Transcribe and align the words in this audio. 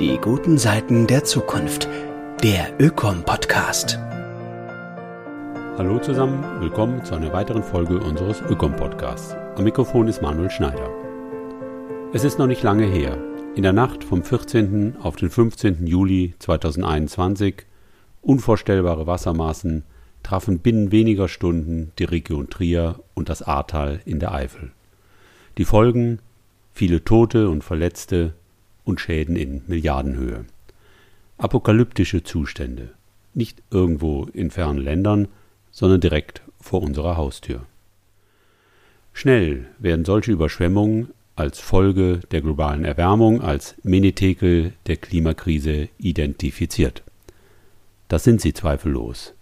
Die 0.00 0.16
guten 0.16 0.56
Seiten 0.56 1.06
der 1.06 1.24
Zukunft. 1.24 1.86
Der 2.42 2.72
Ökom-Podcast. 2.80 3.98
Hallo 5.76 5.98
zusammen, 5.98 6.42
willkommen 6.62 7.04
zu 7.04 7.14
einer 7.14 7.34
weiteren 7.34 7.62
Folge 7.62 7.98
unseres 7.98 8.40
Ökom-Podcasts. 8.40 9.34
Am 9.56 9.64
Mikrofon 9.64 10.08
ist 10.08 10.22
Manuel 10.22 10.48
Schneider. 10.48 10.88
Es 12.14 12.24
ist 12.24 12.38
noch 12.38 12.46
nicht 12.46 12.62
lange 12.62 12.86
her. 12.86 13.18
In 13.56 13.62
der 13.62 13.74
Nacht 13.74 14.02
vom 14.02 14.22
14. 14.22 14.96
auf 15.02 15.16
den 15.16 15.28
15. 15.28 15.86
Juli 15.86 16.32
2021 16.38 17.66
unvorstellbare 18.22 19.06
Wassermaßen 19.06 19.84
trafen 20.22 20.60
binnen 20.60 20.92
weniger 20.92 21.28
Stunden 21.28 21.92
die 21.98 22.04
Region 22.04 22.48
Trier 22.48 23.00
und 23.12 23.28
das 23.28 23.42
Ahrtal 23.42 24.00
in 24.06 24.18
der 24.18 24.32
Eifel. 24.32 24.70
Die 25.58 25.66
Folgen 25.66 26.20
viele 26.72 27.04
Tote 27.04 27.50
und 27.50 27.62
Verletzte, 27.62 28.32
und 28.84 29.00
Schäden 29.00 29.36
in 29.36 29.62
Milliardenhöhe. 29.66 30.44
Apokalyptische 31.38 32.22
Zustände, 32.22 32.90
nicht 33.34 33.62
irgendwo 33.70 34.24
in 34.32 34.50
fernen 34.50 34.78
Ländern, 34.78 35.28
sondern 35.70 36.00
direkt 36.00 36.42
vor 36.60 36.82
unserer 36.82 37.16
Haustür. 37.16 37.66
Schnell 39.12 39.66
werden 39.78 40.04
solche 40.04 40.32
Überschwemmungen 40.32 41.08
als 41.36 41.58
Folge 41.58 42.20
der 42.30 42.42
globalen 42.42 42.84
Erwärmung 42.84 43.40
als 43.40 43.74
Menetekel 43.82 44.74
der 44.86 44.96
Klimakrise 44.96 45.88
identifiziert. 45.98 47.02
Das 48.08 48.24
sind 48.24 48.40
sie 48.40 48.52
zweifellos. 48.52 49.32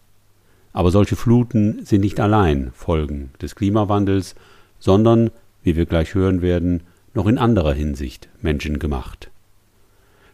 Aber 0.72 0.90
solche 0.90 1.16
Fluten 1.16 1.84
sind 1.84 2.02
nicht 2.02 2.20
allein 2.20 2.70
Folgen 2.72 3.30
des 3.40 3.56
Klimawandels, 3.56 4.36
sondern, 4.78 5.30
wie 5.62 5.74
wir 5.74 5.86
gleich 5.86 6.14
hören 6.14 6.40
werden, 6.40 6.82
noch 7.14 7.26
in 7.26 7.38
anderer 7.38 7.74
Hinsicht 7.74 8.28
menschengemacht. 8.40 9.30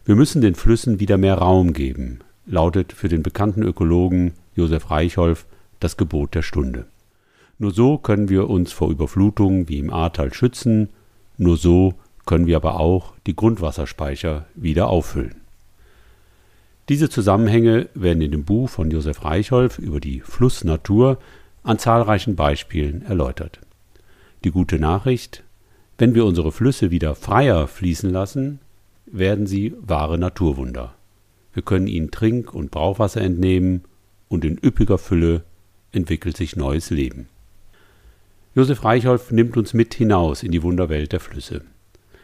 Wir 0.05 0.15
müssen 0.15 0.41
den 0.41 0.55
Flüssen 0.55 0.99
wieder 0.99 1.17
mehr 1.17 1.35
Raum 1.35 1.73
geben, 1.73 2.19
lautet 2.45 2.93
für 2.93 3.09
den 3.09 3.23
bekannten 3.23 3.63
Ökologen 3.63 4.33
Josef 4.55 4.91
Reichholf 4.91 5.45
das 5.79 5.97
Gebot 5.97 6.35
der 6.35 6.41
Stunde. 6.41 6.85
Nur 7.57 7.71
so 7.71 7.97
können 7.97 8.29
wir 8.29 8.49
uns 8.49 8.71
vor 8.71 8.91
Überflutungen 8.91 9.69
wie 9.69 9.79
im 9.79 9.91
Ahrtal 9.91 10.33
schützen, 10.33 10.89
nur 11.37 11.57
so 11.57 11.93
können 12.25 12.47
wir 12.47 12.57
aber 12.57 12.79
auch 12.79 13.13
die 13.25 13.35
Grundwasserspeicher 13.35 14.45
wieder 14.55 14.89
auffüllen. 14.89 15.41
Diese 16.89 17.09
Zusammenhänge 17.09 17.89
werden 17.95 18.21
in 18.21 18.31
dem 18.31 18.45
Buch 18.45 18.69
von 18.69 18.91
Josef 18.91 19.23
Reichholf 19.23 19.79
über 19.79 19.99
die 19.99 20.19
Flussnatur 20.19 21.17
an 21.63 21.79
zahlreichen 21.79 22.35
Beispielen 22.35 23.01
erläutert. 23.01 23.59
Die 24.43 24.51
gute 24.51 24.77
Nachricht, 24.77 25.43
wenn 25.97 26.15
wir 26.15 26.25
unsere 26.25 26.51
Flüsse 26.51 26.91
wieder 26.91 27.15
freier 27.15 27.67
fließen 27.67 28.09
lassen, 28.09 28.59
werden 29.05 29.47
sie 29.47 29.73
wahre 29.79 30.17
Naturwunder. 30.17 30.93
Wir 31.53 31.63
können 31.63 31.87
ihnen 31.87 32.11
Trink- 32.11 32.53
und 32.53 32.71
Brauchwasser 32.71 33.21
entnehmen 33.21 33.83
und 34.27 34.43
in 34.43 34.57
üppiger 34.57 34.97
Fülle 34.97 35.43
entwickelt 35.91 36.35
sich 36.35 36.55
neues 36.55 36.89
Leben. 36.89 37.29
Josef 38.55 38.83
Reichholf 38.83 39.31
nimmt 39.31 39.57
uns 39.57 39.73
mit 39.73 39.93
hinaus 39.93 40.43
in 40.43 40.51
die 40.51 40.63
Wunderwelt 40.63 41.11
der 41.11 41.19
Flüsse. 41.19 41.61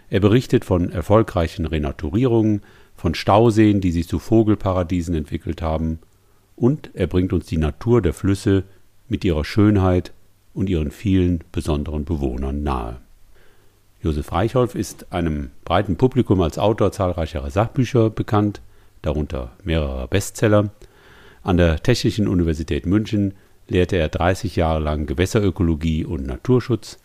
Er 0.09 0.19
berichtet 0.19 0.65
von 0.65 0.91
erfolgreichen 0.91 1.65
Renaturierungen, 1.65 2.61
von 2.95 3.15
Stauseen, 3.15 3.79
die 3.79 3.91
sich 3.91 4.07
zu 4.07 4.19
Vogelparadiesen 4.19 5.15
entwickelt 5.15 5.61
haben, 5.61 5.99
und 6.55 6.91
er 6.93 7.07
bringt 7.07 7.33
uns 7.33 7.45
die 7.45 7.57
Natur 7.57 8.01
der 8.01 8.13
Flüsse 8.13 8.63
mit 9.07 9.23
ihrer 9.23 9.45
Schönheit 9.45 10.11
und 10.53 10.69
ihren 10.69 10.91
vielen 10.91 11.43
besonderen 11.51 12.03
Bewohnern 12.03 12.63
nahe. 12.63 12.99
Josef 14.03 14.31
Reichholf 14.31 14.73
ist 14.73 15.13
einem 15.13 15.51
breiten 15.63 15.95
Publikum 15.95 16.41
als 16.41 16.57
Autor 16.57 16.91
zahlreicher 16.91 17.47
Sachbücher 17.51 18.09
bekannt, 18.09 18.61
darunter 19.03 19.51
mehrerer 19.63 20.07
Bestseller. 20.07 20.71
An 21.43 21.57
der 21.57 21.83
Technischen 21.83 22.27
Universität 22.27 22.87
München 22.87 23.35
lehrte 23.67 23.97
er 23.97 24.09
30 24.09 24.55
Jahre 24.55 24.79
lang 24.79 25.05
Gewässerökologie 25.05 26.03
und 26.05 26.25
Naturschutz. 26.25 26.97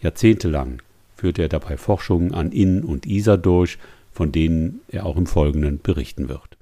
Jahrzehntelang 0.00 0.82
führte 1.16 1.42
er 1.42 1.48
dabei 1.48 1.76
Forschungen 1.76 2.34
an 2.34 2.50
Inn 2.50 2.82
und 2.82 3.06
Isar 3.06 3.38
durch, 3.38 3.78
von 4.10 4.32
denen 4.32 4.80
er 4.88 5.06
auch 5.06 5.16
im 5.16 5.26
Folgenden 5.26 5.80
berichten 5.80 6.28
wird. 6.28 6.56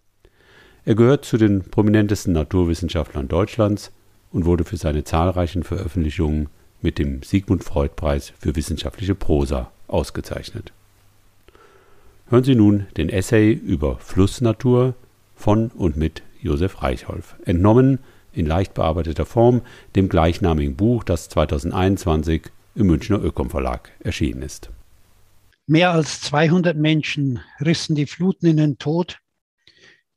Er 0.85 0.95
gehört 0.95 1.25
zu 1.25 1.39
den 1.39 1.63
prominentesten 1.63 2.35
Naturwissenschaftlern 2.35 3.29
Deutschlands 3.29 3.91
und 4.33 4.45
wurde 4.45 4.65
für 4.65 4.77
seine 4.77 5.05
zahlreichen 5.05 5.63
Veröffentlichungen 5.63 6.49
mit 6.83 6.99
dem 6.99 7.23
Sigmund 7.23 7.65
Freud 7.65 7.95
Preis 7.97 8.33
für 8.39 8.55
wissenschaftliche 8.55 9.15
Prosa 9.15 9.71
ausgezeichnet. 9.89 10.73
Hören 12.29 12.45
Sie 12.45 12.55
nun 12.55 12.87
den 12.97 13.09
Essay 13.09 13.53
über 13.53 13.99
Flussnatur 13.99 14.95
von 15.35 15.69
und 15.69 15.97
mit 15.97 16.23
Josef 16.41 16.83
Reichholf, 16.83 17.37
entnommen 17.45 17.99
in 18.33 18.47
leicht 18.47 18.75
bearbeiteter 18.75 19.27
Form 19.27 19.63
dem 19.95 20.09
gleichnamigen 20.09 20.77
Buch, 20.77 21.05
das 21.05 21.29
2021 21.29 22.51
im 22.75 22.87
Münchner 22.87 23.23
Ökom 23.23 23.51
Verlag 23.51 23.91
erschienen 24.01 24.43
ist. 24.43 24.71
Mehr 25.67 25.93
als 25.93 26.21
200 26.23 26.77
Menschen 26.77 27.41
rissen 27.61 27.95
die 27.95 28.07
Fluten 28.07 28.47
in 28.47 28.57
den 28.57 28.79
Tod, 28.79 29.19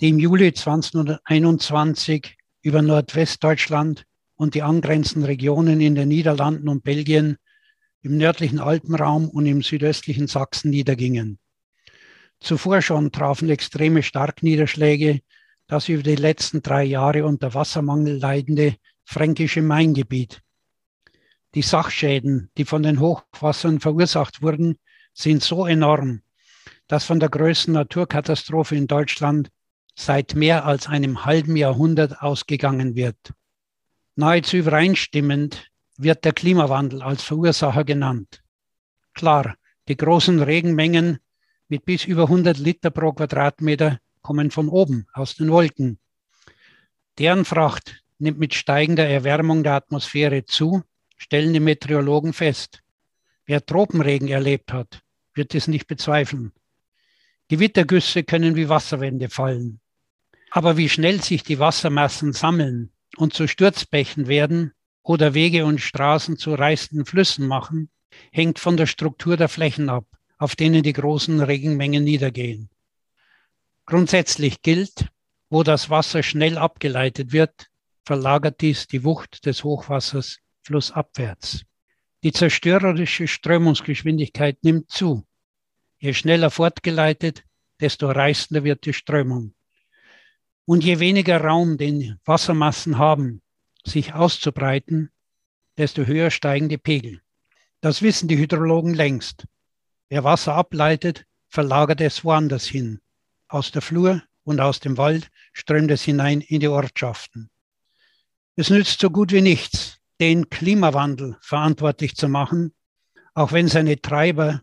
die 0.02 0.10
im 0.10 0.20
Juli 0.20 0.54
2021 0.54 2.38
über 2.62 2.82
Nordwestdeutschland 2.82 4.06
und 4.36 4.56
die 4.56 4.62
angrenzenden 4.62 5.26
Regionen 5.26 5.82
in 5.82 5.96
den 5.96 6.10
Niederlanden 6.10 6.70
und 6.70 6.84
Belgien, 6.84 7.38
im 8.02 8.18
nördlichen 8.18 8.60
Alpenraum 8.60 9.30
und 9.30 9.46
im 9.46 9.64
südöstlichen 9.64 10.28
Sachsen 10.28 10.70
niedergingen. 10.70 11.40
Zuvor 12.40 12.82
schon 12.82 13.12
trafen 13.12 13.50
extreme 13.50 14.04
Starkniederschläge 14.04 15.22
das 15.68 15.90
über 15.90 16.04
die 16.04 16.16
letzten 16.16 16.62
drei 16.62 16.84
Jahre 16.84 17.26
unter 17.26 17.54
Wassermangel 17.54 18.18
leidende 18.18 18.76
fränkische 19.04 19.62
Maingebiet. 19.62 20.42
Die 21.56 21.62
Sachschäden, 21.62 22.52
die 22.58 22.66
von 22.66 22.84
den 22.84 23.00
Hochwassern 23.00 23.80
verursacht 23.80 24.42
wurden, 24.42 24.78
sind 25.14 25.42
so 25.42 25.66
enorm, 25.66 26.22
dass 26.88 27.06
von 27.06 27.20
der 27.20 27.30
größten 27.30 27.74
Naturkatastrophe 27.74 28.76
in 28.76 28.88
Deutschland 28.88 29.50
seit 29.96 30.36
mehr 30.36 30.66
als 30.66 30.88
einem 30.88 31.26
halben 31.26 31.56
Jahrhundert 31.56 32.22
ausgegangen 32.22 32.96
wird. 32.96 33.34
Nahezu 34.16 34.58
übereinstimmend 34.58 35.70
wird 35.98 36.24
der 36.24 36.32
Klimawandel 36.32 37.02
als 37.02 37.24
Verursacher 37.24 37.84
genannt. 37.84 38.44
Klar, 39.14 39.56
die 39.90 39.98
großen 39.98 40.42
Regenmengen 40.42 41.20
mit 41.68 41.84
bis 41.84 42.06
über 42.06 42.24
100 42.24 42.58
Liter 42.58 42.92
pro 42.92 43.12
Quadratmeter 43.12 44.00
kommen 44.22 44.52
von 44.52 44.70
oben, 44.70 45.08
aus 45.14 45.36
den 45.36 45.50
Wolken. 45.52 46.00
Deren 47.18 47.44
Fracht 47.44 48.04
nimmt 48.18 48.40
mit 48.40 48.54
steigender 48.54 49.06
Erwärmung 49.06 49.64
der 49.64 49.74
Atmosphäre 49.74 50.46
zu, 50.46 50.84
stellen 51.18 51.54
die 51.54 51.60
Meteorologen 51.60 52.34
fest. 52.34 52.82
Wer 53.46 53.66
Tropenregen 53.66 54.30
erlebt 54.30 54.72
hat, 54.72 55.02
wird 55.34 55.54
es 55.56 55.68
nicht 55.68 55.88
bezweifeln. 55.88 56.54
Gewittergüsse 57.50 58.24
können 58.24 58.56
wie 58.56 58.70
Wasserwände 58.70 59.30
fallen. 59.30 59.82
Aber 60.52 60.78
wie 60.78 60.90
schnell 60.90 61.22
sich 61.22 61.44
die 61.44 61.60
Wassermassen 61.60 62.34
sammeln, 62.34 62.92
und 63.18 63.34
zu 63.34 63.48
Sturzbächen 63.48 64.28
werden 64.28 64.74
oder 65.04 65.34
Wege 65.34 65.66
und 65.66 65.80
Straßen 65.82 66.38
zu 66.38 66.54
reißenden 66.54 67.06
Flüssen 67.06 67.48
machen, 67.48 67.90
hängt 68.32 68.60
von 68.60 68.78
der 68.78 68.88
Struktur 68.88 69.38
der 69.38 69.50
Flächen 69.50 69.90
ab, 69.90 70.06
auf 70.38 70.56
denen 70.56 70.84
die 70.84 70.94
großen 70.94 71.42
Regenmengen 71.42 72.04
niedergehen. 72.04 72.70
Grundsätzlich 73.86 74.62
gilt, 74.62 75.10
wo 75.50 75.64
das 75.64 75.90
Wasser 75.90 76.24
schnell 76.24 76.58
abgeleitet 76.58 77.32
wird, 77.32 77.68
verlagert 78.04 78.62
dies 78.62 78.88
die 78.88 79.04
Wucht 79.04 79.46
des 79.46 79.64
Hochwassers 79.64 80.40
flussabwärts. 80.64 81.64
Die 82.24 82.32
zerstörerische 82.32 83.28
Strömungsgeschwindigkeit 83.28 84.64
nimmt 84.64 84.90
zu. 84.90 85.26
Je 86.00 86.14
schneller 86.14 86.50
fortgeleitet, 86.50 87.44
desto 87.80 88.10
reißender 88.10 88.64
wird 88.64 88.86
die 88.86 88.94
Strömung. 88.94 89.54
Und 90.66 90.84
je 90.84 91.00
weniger 91.00 91.42
Raum 91.42 91.78
den 91.78 92.20
Wassermassen 92.26 92.98
haben, 92.98 93.42
sich 93.86 94.14
auszubreiten, 94.14 95.12
desto 95.78 96.06
höher 96.06 96.32
steigen 96.32 96.70
die 96.70 96.78
Pegel. 96.78 97.22
Das 97.82 98.02
wissen 98.02 98.28
die 98.28 98.38
Hydrologen 98.38 98.94
längst. 98.94 99.46
Wer 100.10 100.24
Wasser 100.24 100.56
ableitet, 100.56 101.26
verlagert 101.50 102.02
es 102.02 102.24
woanders 102.24 102.66
hin. 102.66 103.00
Aus 103.48 103.72
der 103.72 103.82
Flur 103.82 104.24
und 104.44 104.60
aus 104.60 104.80
dem 104.80 104.98
Wald 104.98 105.30
strömt 105.54 105.92
es 105.92 106.04
hinein 106.04 106.42
in 106.42 106.60
die 106.60 106.68
Ortschaften. 106.68 107.50
Es 108.56 108.70
nützt 108.70 109.00
so 109.00 109.10
gut 109.10 109.32
wie 109.32 109.42
nichts, 109.42 110.00
den 110.20 110.50
Klimawandel 110.50 111.38
verantwortlich 111.42 112.16
zu 112.16 112.30
machen, 112.30 112.74
auch 113.34 113.52
wenn 113.52 113.68
seine 113.68 114.02
Treiber 114.02 114.62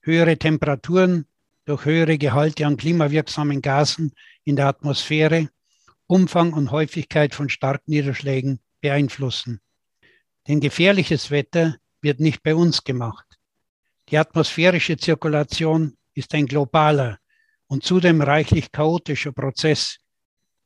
höhere 0.00 0.36
Temperaturen 0.38 1.26
durch 1.68 1.84
höhere 1.84 2.16
Gehalte 2.16 2.66
an 2.66 2.78
klimawirksamen 2.78 3.60
Gasen 3.60 4.12
in 4.44 4.56
der 4.56 4.68
Atmosphäre 4.68 5.50
Umfang 6.06 6.54
und 6.54 6.70
Häufigkeit 6.70 7.34
von 7.34 7.50
Starkniederschlägen 7.50 8.60
beeinflussen. 8.80 9.60
Denn 10.46 10.60
gefährliches 10.60 11.30
Wetter 11.30 11.76
wird 12.00 12.20
nicht 12.20 12.42
bei 12.42 12.54
uns 12.54 12.84
gemacht. 12.84 13.26
Die 14.08 14.16
atmosphärische 14.16 14.96
Zirkulation 14.96 15.98
ist 16.14 16.34
ein 16.34 16.46
globaler 16.46 17.18
und 17.66 17.84
zudem 17.84 18.22
reichlich 18.22 18.72
chaotischer 18.72 19.32
Prozess, 19.32 19.98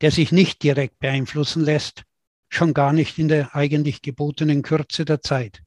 der 0.02 0.12
sich 0.12 0.30
nicht 0.30 0.62
direkt 0.62 1.00
beeinflussen 1.00 1.64
lässt, 1.64 2.04
schon 2.48 2.74
gar 2.74 2.92
nicht 2.92 3.18
in 3.18 3.26
der 3.26 3.56
eigentlich 3.56 4.02
gebotenen 4.02 4.62
Kürze 4.62 5.04
der 5.04 5.20
Zeit. 5.20 5.64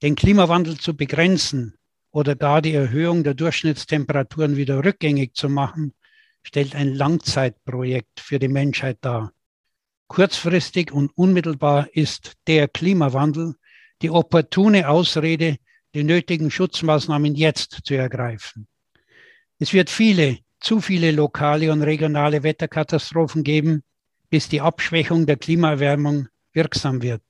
Den 0.00 0.14
Klimawandel 0.14 0.78
zu 0.78 0.96
begrenzen 0.96 1.76
oder 2.16 2.34
gar 2.34 2.62
die 2.62 2.72
Erhöhung 2.72 3.24
der 3.24 3.34
Durchschnittstemperaturen 3.34 4.56
wieder 4.56 4.82
rückgängig 4.82 5.34
zu 5.34 5.50
machen, 5.50 5.92
stellt 6.42 6.74
ein 6.74 6.94
Langzeitprojekt 6.94 8.20
für 8.20 8.38
die 8.38 8.48
Menschheit 8.48 8.96
dar. 9.02 9.32
Kurzfristig 10.06 10.92
und 10.92 11.10
unmittelbar 11.14 11.88
ist 11.92 12.32
der 12.46 12.68
Klimawandel 12.68 13.56
die 14.00 14.08
opportune 14.08 14.88
Ausrede, 14.88 15.58
die 15.94 16.04
nötigen 16.04 16.50
Schutzmaßnahmen 16.50 17.34
jetzt 17.34 17.80
zu 17.84 17.92
ergreifen. 17.92 18.66
Es 19.58 19.74
wird 19.74 19.90
viele, 19.90 20.38
zu 20.58 20.80
viele 20.80 21.10
lokale 21.10 21.70
und 21.70 21.82
regionale 21.82 22.42
Wetterkatastrophen 22.42 23.44
geben, 23.44 23.82
bis 24.30 24.48
die 24.48 24.62
Abschwächung 24.62 25.26
der 25.26 25.36
Klimaerwärmung 25.36 26.28
wirksam 26.54 27.02
wird, 27.02 27.24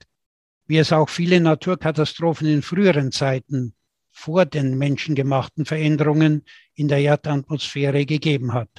wie 0.68 0.78
es 0.78 0.92
auch 0.92 1.08
viele 1.08 1.40
Naturkatastrophen 1.40 2.46
in 2.46 2.62
früheren 2.62 3.10
Zeiten 3.10 3.75
vor 4.16 4.46
den 4.46 4.78
menschengemachten 4.78 5.66
Veränderungen 5.66 6.42
in 6.74 6.88
der 6.88 7.00
Erdatmosphäre 7.00 8.06
gegeben 8.06 8.54
hat. 8.54 8.70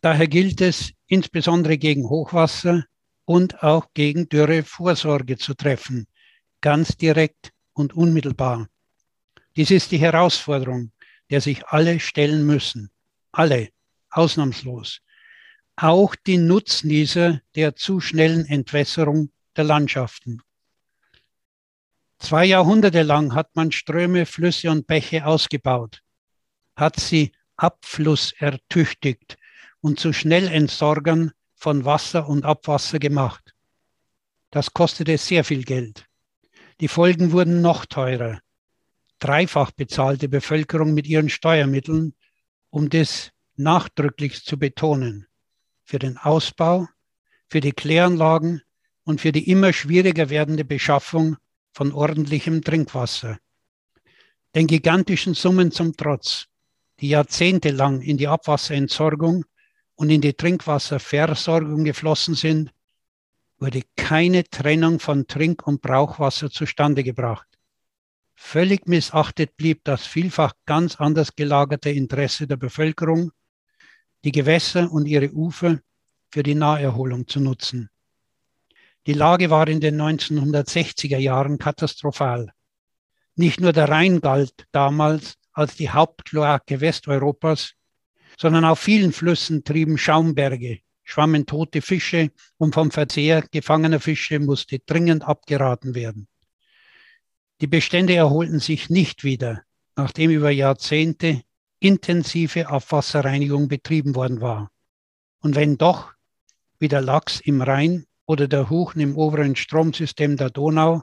Daher 0.00 0.26
gilt 0.26 0.60
es, 0.60 0.92
insbesondere 1.06 1.78
gegen 1.78 2.08
Hochwasser 2.08 2.84
und 3.24 3.62
auch 3.62 3.86
gegen 3.94 4.28
Dürre 4.28 4.64
Vorsorge 4.64 5.38
zu 5.38 5.54
treffen, 5.54 6.08
ganz 6.60 6.96
direkt 6.96 7.52
und 7.72 7.94
unmittelbar. 7.94 8.68
Dies 9.56 9.70
ist 9.70 9.92
die 9.92 9.98
Herausforderung, 9.98 10.90
der 11.30 11.40
sich 11.40 11.66
alle 11.68 12.00
stellen 12.00 12.44
müssen. 12.44 12.90
Alle, 13.30 13.68
ausnahmslos. 14.10 15.00
Auch 15.76 16.16
die 16.16 16.38
Nutznießer 16.38 17.40
der 17.54 17.76
zu 17.76 18.00
schnellen 18.00 18.46
Entwässerung 18.46 19.30
der 19.56 19.64
Landschaften. 19.64 20.42
Zwei 22.18 22.46
Jahrhunderte 22.46 23.02
lang 23.02 23.34
hat 23.34 23.54
man 23.54 23.70
Ströme, 23.72 24.26
Flüsse 24.26 24.70
und 24.70 24.86
Bäche 24.86 25.24
ausgebaut, 25.24 26.02
hat 26.76 26.98
sie 26.98 27.32
abflussertüchtigt 27.56 29.36
und 29.80 30.00
zu 30.00 30.12
Schnellentsorgern 30.12 31.32
von 31.54 31.84
Wasser 31.84 32.28
und 32.28 32.44
Abwasser 32.44 32.98
gemacht. 32.98 33.54
Das 34.50 34.72
kostete 34.72 35.18
sehr 35.18 35.44
viel 35.44 35.64
Geld. 35.64 36.06
Die 36.80 36.88
Folgen 36.88 37.32
wurden 37.32 37.60
noch 37.60 37.86
teurer. 37.86 38.40
Dreifach 39.18 39.72
bezahlte 39.72 40.28
Bevölkerung 40.28 40.94
mit 40.94 41.06
ihren 41.06 41.28
Steuermitteln, 41.28 42.14
um 42.70 42.88
das 42.88 43.30
nachdrücklich 43.56 44.44
zu 44.44 44.58
betonen. 44.58 45.26
Für 45.84 45.98
den 45.98 46.16
Ausbau, 46.16 46.88
für 47.48 47.60
die 47.60 47.72
Kläranlagen 47.72 48.62
und 49.04 49.20
für 49.20 49.32
die 49.32 49.50
immer 49.50 49.72
schwieriger 49.72 50.30
werdende 50.30 50.64
Beschaffung 50.64 51.36
von 51.78 51.92
ordentlichem 51.92 52.64
Trinkwasser. 52.64 53.38
Den 54.52 54.66
gigantischen 54.66 55.34
Summen 55.34 55.70
zum 55.70 55.96
Trotz, 55.96 56.46
die 56.98 57.10
jahrzehntelang 57.10 58.00
in 58.00 58.16
die 58.16 58.26
Abwasserentsorgung 58.26 59.44
und 59.94 60.10
in 60.10 60.20
die 60.20 60.32
Trinkwasserversorgung 60.32 61.84
geflossen 61.84 62.34
sind, 62.34 62.72
wurde 63.60 63.82
keine 63.94 64.42
Trennung 64.42 64.98
von 64.98 65.28
Trink- 65.28 65.68
und 65.68 65.80
Brauchwasser 65.80 66.50
zustande 66.50 67.04
gebracht. 67.04 67.46
Völlig 68.34 68.88
missachtet 68.88 69.56
blieb 69.56 69.84
das 69.84 70.04
vielfach 70.04 70.54
ganz 70.66 70.96
anders 70.96 71.36
gelagerte 71.36 71.90
Interesse 71.90 72.48
der 72.48 72.56
Bevölkerung, 72.56 73.30
die 74.24 74.32
Gewässer 74.32 74.90
und 74.90 75.06
ihre 75.06 75.30
Ufer 75.30 75.78
für 76.32 76.42
die 76.42 76.56
Naherholung 76.56 77.28
zu 77.28 77.38
nutzen. 77.38 77.88
Die 79.08 79.14
Lage 79.14 79.48
war 79.48 79.66
in 79.68 79.80
den 79.80 79.98
1960er 79.98 81.16
Jahren 81.16 81.56
katastrophal. 81.56 82.52
Nicht 83.36 83.58
nur 83.58 83.72
der 83.72 83.88
Rhein 83.88 84.20
galt 84.20 84.66
damals 84.70 85.38
als 85.50 85.76
die 85.76 85.88
Hauptkloake 85.88 86.82
Westeuropas, 86.82 87.72
sondern 88.36 88.66
auf 88.66 88.80
vielen 88.80 89.14
Flüssen 89.14 89.64
trieben 89.64 89.96
Schaumberge, 89.96 90.80
schwammen 91.04 91.46
tote 91.46 91.80
Fische 91.80 92.32
und 92.58 92.74
vom 92.74 92.90
Verzehr 92.90 93.46
gefangener 93.50 93.98
Fische 93.98 94.40
musste 94.40 94.78
dringend 94.80 95.24
abgeraten 95.26 95.94
werden. 95.94 96.28
Die 97.62 97.66
Bestände 97.66 98.14
erholten 98.14 98.60
sich 98.60 98.90
nicht 98.90 99.24
wieder, 99.24 99.62
nachdem 99.96 100.30
über 100.30 100.50
Jahrzehnte 100.50 101.40
intensive 101.80 102.68
Abwasserreinigung 102.68 103.68
betrieben 103.68 104.14
worden 104.14 104.42
war. 104.42 104.70
Und 105.40 105.54
wenn 105.56 105.78
doch, 105.78 106.12
wie 106.78 106.88
der 106.88 107.00
Lachs 107.00 107.40
im 107.40 107.62
Rhein 107.62 108.04
oder 108.28 108.46
der 108.46 108.68
Huchen 108.68 109.00
im 109.00 109.16
oberen 109.16 109.56
Stromsystem 109.56 110.36
der 110.36 110.50
Donau, 110.50 111.02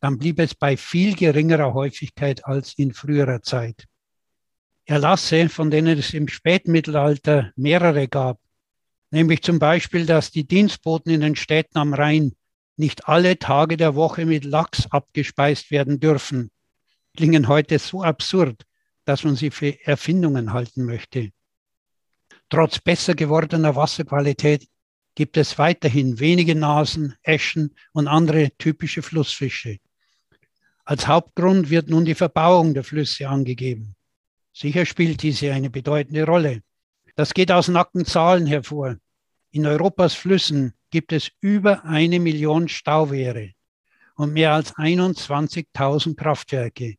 dann 0.00 0.18
blieb 0.18 0.38
es 0.38 0.54
bei 0.54 0.76
viel 0.76 1.16
geringerer 1.16 1.72
Häufigkeit 1.72 2.44
als 2.44 2.74
in 2.74 2.92
früherer 2.92 3.40
Zeit. 3.40 3.86
Erlasse, 4.84 5.48
von 5.48 5.70
denen 5.70 5.98
es 5.98 6.12
im 6.12 6.28
Spätmittelalter 6.28 7.52
mehrere 7.56 8.08
gab, 8.08 8.38
nämlich 9.10 9.42
zum 9.42 9.58
Beispiel, 9.58 10.04
dass 10.04 10.30
die 10.30 10.46
Dienstboten 10.46 11.10
in 11.10 11.22
den 11.22 11.34
Städten 11.34 11.78
am 11.78 11.94
Rhein 11.94 12.32
nicht 12.76 13.08
alle 13.08 13.38
Tage 13.38 13.78
der 13.78 13.94
Woche 13.94 14.26
mit 14.26 14.44
Lachs 14.44 14.86
abgespeist 14.90 15.70
werden 15.70 15.98
dürfen, 15.98 16.50
klingen 17.16 17.48
heute 17.48 17.78
so 17.78 18.02
absurd, 18.02 18.66
dass 19.06 19.24
man 19.24 19.36
sie 19.36 19.50
für 19.50 19.80
Erfindungen 19.86 20.52
halten 20.52 20.84
möchte. 20.84 21.30
Trotz 22.50 22.78
besser 22.80 23.14
gewordener 23.14 23.74
Wasserqualität 23.76 24.68
gibt 25.14 25.36
es 25.36 25.58
weiterhin 25.58 26.18
wenige 26.18 26.54
Nasen, 26.54 27.14
Eschen 27.22 27.74
und 27.92 28.08
andere 28.08 28.50
typische 28.58 29.02
Flussfische. 29.02 29.78
Als 30.84 31.06
Hauptgrund 31.06 31.70
wird 31.70 31.88
nun 31.88 32.04
die 32.04 32.14
Verbauung 32.14 32.74
der 32.74 32.84
Flüsse 32.84 33.28
angegeben. 33.28 33.96
Sicher 34.52 34.84
spielt 34.86 35.22
diese 35.22 35.52
eine 35.52 35.70
bedeutende 35.70 36.24
Rolle. 36.24 36.62
Das 37.16 37.32
geht 37.32 37.50
aus 37.50 37.68
nackten 37.68 38.04
Zahlen 38.04 38.46
hervor. 38.46 38.96
In 39.50 39.66
Europas 39.66 40.14
Flüssen 40.14 40.74
gibt 40.90 41.12
es 41.12 41.30
über 41.40 41.84
eine 41.84 42.20
Million 42.20 42.68
Stauwehre 42.68 43.52
und 44.16 44.32
mehr 44.32 44.52
als 44.52 44.74
21.000 44.74 46.16
Kraftwerke. 46.16 46.96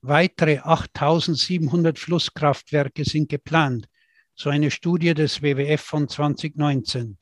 Weitere 0.00 0.58
8.700 0.58 1.96
Flusskraftwerke 1.96 3.04
sind 3.04 3.28
geplant, 3.28 3.88
so 4.34 4.50
eine 4.50 4.70
Studie 4.70 5.14
des 5.14 5.42
WWF 5.42 5.80
von 5.80 6.08
2019. 6.08 7.16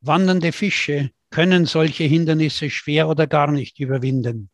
Wandernde 0.00 0.52
Fische 0.52 1.10
können 1.30 1.66
solche 1.66 2.04
Hindernisse 2.04 2.70
schwer 2.70 3.08
oder 3.08 3.26
gar 3.26 3.50
nicht 3.50 3.80
überwinden. 3.80 4.50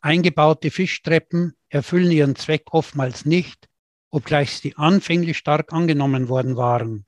Eingebaute 0.00 0.70
Fischtreppen 0.70 1.54
erfüllen 1.68 2.10
ihren 2.10 2.36
Zweck 2.36 2.64
oftmals 2.72 3.24
nicht, 3.24 3.68
obgleich 4.10 4.50
sie 4.58 4.74
anfänglich 4.76 5.38
stark 5.38 5.72
angenommen 5.72 6.28
worden 6.28 6.56
waren. 6.56 7.06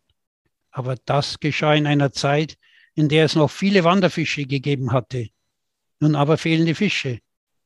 Aber 0.71 0.95
das 1.04 1.40
geschah 1.40 1.75
in 1.75 1.87
einer 1.87 2.12
Zeit, 2.12 2.57
in 2.95 3.09
der 3.09 3.25
es 3.25 3.35
noch 3.35 3.50
viele 3.50 3.83
Wanderfische 3.85 4.45
gegeben 4.45 4.92
hatte. 4.92 5.28
Nun 5.99 6.14
aber 6.14 6.38
fehlen 6.38 6.66
die 6.66 6.75
Fische, 6.75 7.19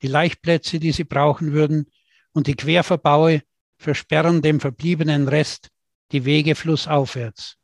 die 0.02 0.06
Leichtplätze, 0.08 0.80
die 0.80 0.92
sie 0.92 1.04
brauchen 1.04 1.52
würden, 1.52 1.90
und 2.32 2.46
die 2.46 2.56
Querverbaue 2.56 3.42
versperren 3.76 4.42
dem 4.42 4.60
verbliebenen 4.60 5.28
Rest 5.28 5.70
die 6.14 6.24
Wege 6.24 6.54
flussaufwärts. 6.54 7.56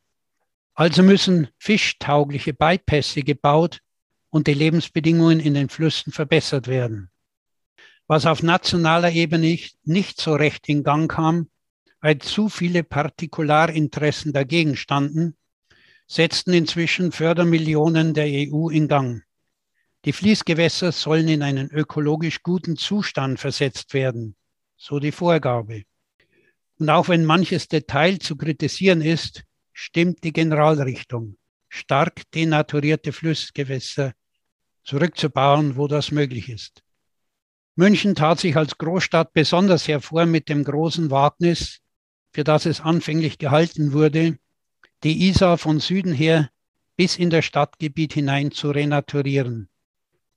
Also 0.75 1.05
müssen 1.05 1.49
fischtaugliche 1.57 2.53
Bypässe 2.53 3.23
gebaut 3.23 3.79
und 4.29 4.49
die 4.49 4.55
Lebensbedingungen 4.55 5.39
in 5.39 5.55
den 5.55 5.69
Flüssen 5.69 6.13
verbessert 6.13 6.67
werden. 6.67 7.11
Was 8.09 8.27
auf 8.27 8.43
nationaler 8.43 9.13
Ebene 9.13 9.57
nicht 9.85 10.21
so 10.21 10.35
recht 10.35 10.69
in 10.69 10.83
Gang 10.83 11.09
kam, 11.09 11.49
weil 12.01 12.19
zu 12.19 12.49
viele 12.49 12.83
Partikularinteressen 12.83 14.33
dagegen 14.33 14.77
standen, 14.77 15.37
setzten 16.09 16.53
inzwischen 16.53 17.13
Fördermillionen 17.13 18.15
der 18.15 18.27
EU 18.27 18.69
in 18.69 18.89
Gang. 18.89 19.23
Die 20.05 20.13
Fließgewässer 20.13 20.91
sollen 20.91 21.29
in 21.29 21.43
einen 21.43 21.71
ökologisch 21.71 22.43
guten 22.43 22.77
Zustand 22.77 23.39
versetzt 23.39 23.95
werden, 23.95 24.35
so 24.77 24.99
die 24.99 25.13
Vorgabe. 25.13 25.85
Und 26.81 26.89
auch 26.89 27.09
wenn 27.09 27.27
manches 27.27 27.69
Detail 27.69 28.19
zu 28.21 28.37
kritisieren 28.37 29.03
ist, 29.03 29.45
stimmt 29.75 30.25
die 30.25 30.33
Generalrichtung, 30.33 31.37
stark 31.69 32.23
denaturierte 32.35 33.13
Flussgewässer 33.13 34.15
zurückzubauen, 34.83 35.77
wo 35.77 35.89
das 35.89 36.11
möglich 36.11 36.49
ist. 36.49 36.83
München 37.77 38.15
tat 38.15 38.41
sich 38.41 38.57
als 38.57 38.79
Großstadt 38.79 39.35
besonders 39.35 39.89
hervor 39.89 40.25
mit 40.25 40.49
dem 40.49 40.65
großen 40.65 41.11
Wagnis, 41.11 41.81
für 42.33 42.45
das 42.45 42.65
es 42.65 42.81
anfänglich 42.81 43.37
gehalten 43.37 43.93
wurde, 43.93 44.39
die 45.05 45.29
Isar 45.29 45.59
von 45.59 45.81
Süden 45.81 46.15
her 46.15 46.49
bis 46.97 47.19
in 47.19 47.29
das 47.29 47.45
Stadtgebiet 47.45 48.15
hinein 48.15 48.53
zu 48.53 48.71
renaturieren. 48.71 49.69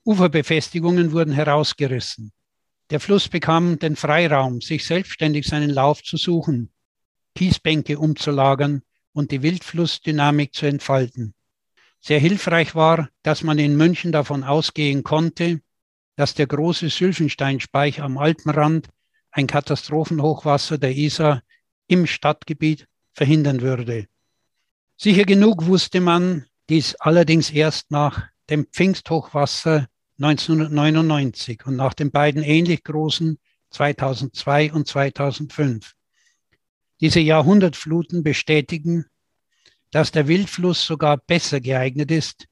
Uferbefestigungen 0.04 1.14
wurden 1.14 1.32
herausgerissen. 1.32 2.34
Der 2.90 3.00
Fluss 3.00 3.30
bekam 3.30 3.80
den 3.80 3.96
Freiraum, 3.96 4.62
sich 4.62 4.86
selbstständig 4.86 5.48
seinen 5.48 5.70
Lauf 5.70 6.04
zu 6.04 6.18
suchen, 6.18 6.72
Kiesbänke 7.36 7.98
umzulagern 7.98 8.84
und 9.14 9.32
die 9.32 9.42
Wildflussdynamik 9.42 10.54
zu 10.54 10.66
entfalten. 10.66 11.34
Sehr 12.00 12.20
hilfreich 12.20 12.76
war, 12.76 13.10
dass 13.24 13.44
man 13.44 13.58
in 13.60 13.78
München 13.78 14.12
davon 14.12 14.44
ausgehen 14.44 15.04
konnte, 15.04 15.62
dass 16.16 16.34
der 16.34 16.48
große 16.48 16.90
Sylvensteinspeicher 16.90 18.04
am 18.04 18.18
Alpenrand 18.18 18.90
ein 19.32 19.48
Katastrophenhochwasser 19.48 20.78
der 20.78 20.96
Isar 20.96 21.42
im 21.88 22.06
Stadtgebiet 22.06 22.88
verhindern 23.14 23.62
würde. 23.62 24.08
Sicher 24.98 25.24
genug 25.24 25.66
wusste 25.66 26.02
man 26.02 26.46
dies 26.70 26.96
allerdings 26.96 27.50
erst 27.50 27.92
nach 27.92 28.28
dem 28.50 28.66
Pfingsthochwasser 28.68 29.88
1999 30.20 31.66
und 31.66 31.76
nach 31.76 31.94
den 31.94 32.12
beiden 32.12 32.44
ähnlich 32.44 32.84
großen 32.84 33.40
2002 33.72 34.72
und 34.72 34.88
2005. 34.88 35.94
Diese 37.02 37.20
Jahrhundertfluten 37.20 38.24
bestätigen, 38.24 39.06
dass 39.92 40.12
der 40.12 40.28
Wildfluss 40.28 40.86
sogar 40.86 41.18
besser 41.18 41.60
geeignet 41.60 42.12
ist, 42.12 42.48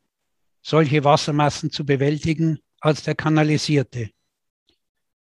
solche 0.62 1.04
Wassermassen 1.04 1.72
zu 1.72 1.86
bewältigen 1.86 2.60
als 2.80 3.04
der 3.04 3.16
kanalisierte. 3.16 4.10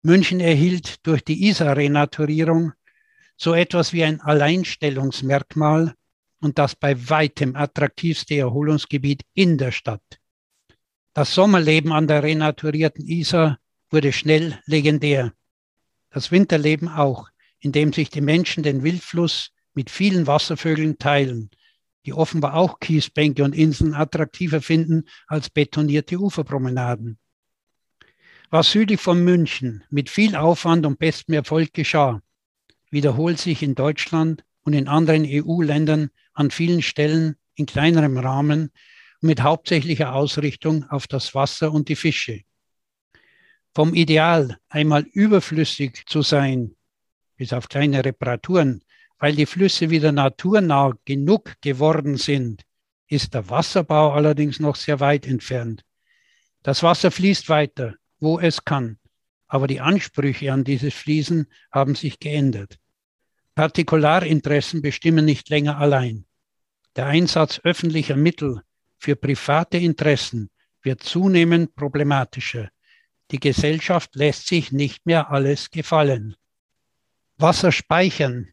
München 0.01 0.39
erhielt 0.39 1.05
durch 1.07 1.23
die 1.23 1.47
Isar-Renaturierung 1.47 2.73
so 3.37 3.53
etwas 3.53 3.91
wie 3.91 4.03
ein 4.03 4.21
Alleinstellungsmerkmal 4.21 5.95
und 6.39 6.59
das 6.59 6.75
bei 6.75 7.09
weitem 7.09 7.55
attraktivste 7.55 8.35
Erholungsgebiet 8.35 9.23
in 9.33 9.57
der 9.57 9.71
Stadt. 9.71 10.19
Das 11.15 11.33
Sommerleben 11.33 11.93
an 11.93 12.07
der 12.07 12.23
renaturierten 12.23 13.07
Isar 13.07 13.57
wurde 13.89 14.11
schnell 14.11 14.59
legendär. 14.65 15.31
Das 16.09 16.29
Winterleben 16.29 16.89
auch, 16.89 17.29
in 17.59 17.71
dem 17.71 17.93
sich 17.93 18.09
die 18.09 18.19
Menschen 18.19 18.63
den 18.63 18.83
Wildfluss 18.83 19.51
mit 19.73 19.89
vielen 19.89 20.27
Wasservögeln 20.27 20.97
teilen, 20.97 21.51
die 22.05 22.11
offenbar 22.11 22.55
auch 22.55 22.81
Kiesbänke 22.81 23.45
und 23.45 23.55
Inseln 23.55 23.93
attraktiver 23.93 24.61
finden 24.61 25.05
als 25.25 25.49
betonierte 25.49 26.17
Uferpromenaden. 26.17 27.17
Was 28.49 28.71
südlich 28.71 28.99
von 28.99 29.23
München 29.23 29.85
mit 29.89 30.09
viel 30.09 30.35
Aufwand 30.35 30.85
und 30.85 30.99
bestem 30.99 31.33
Erfolg 31.33 31.71
geschah, 31.71 32.21
wiederholt 32.89 33.39
sich 33.39 33.63
in 33.63 33.73
Deutschland 33.73 34.43
und 34.63 34.73
in 34.73 34.89
anderen 34.89 35.23
EU-Ländern 35.25 36.09
an 36.33 36.51
vielen 36.51 36.81
Stellen 36.81 37.37
in 37.55 37.67
kleinerem 37.67 38.17
Rahmen 38.17 38.71
mit 39.25 39.41
hauptsächlicher 39.41 40.13
Ausrichtung 40.13 40.85
auf 40.89 41.07
das 41.07 41.35
Wasser 41.35 41.71
und 41.71 41.89
die 41.89 41.95
Fische. 41.95 42.41
Vom 43.73 43.93
Ideal, 43.93 44.57
einmal 44.69 45.03
überflüssig 45.03 46.05
zu 46.07 46.21
sein, 46.21 46.75
bis 47.35 47.51
auf 47.51 47.67
kleine 47.67 48.05
Reparaturen, 48.05 48.83
weil 49.19 49.35
die 49.35 49.45
Flüsse 49.45 49.89
wieder 49.89 50.11
naturnah 50.11 50.93
genug 51.05 51.55
geworden 51.61 52.17
sind, 52.17 52.63
ist 53.07 53.33
der 53.33 53.49
Wasserbau 53.49 54.13
allerdings 54.13 54.59
noch 54.59 54.75
sehr 54.75 54.99
weit 54.99 55.25
entfernt. 55.25 55.83
Das 56.63 56.83
Wasser 56.83 57.11
fließt 57.11 57.49
weiter, 57.49 57.95
wo 58.19 58.39
es 58.39 58.63
kann, 58.65 58.97
aber 59.47 59.67
die 59.67 59.81
Ansprüche 59.81 60.51
an 60.51 60.63
dieses 60.63 60.93
Fließen 60.93 61.47
haben 61.71 61.95
sich 61.95 62.19
geändert. 62.19 62.77
Partikularinteressen 63.55 64.81
bestimmen 64.81 65.25
nicht 65.25 65.49
länger 65.49 65.77
allein. 65.77 66.25
Der 66.95 67.07
Einsatz 67.07 67.59
öffentlicher 67.63 68.15
Mittel 68.15 68.61
für 69.05 69.15
private 69.15 69.77
Interessen 69.77 70.49
wird 70.81 71.03
zunehmend 71.03 71.75
problematischer. 71.75 72.69
Die 73.29 73.39
Gesellschaft 73.39 74.15
lässt 74.15 74.47
sich 74.47 74.71
nicht 74.71 75.05
mehr 75.05 75.29
alles 75.29 75.69
gefallen. 75.69 76.35
Wasser 77.37 77.71
speichern, 77.71 78.47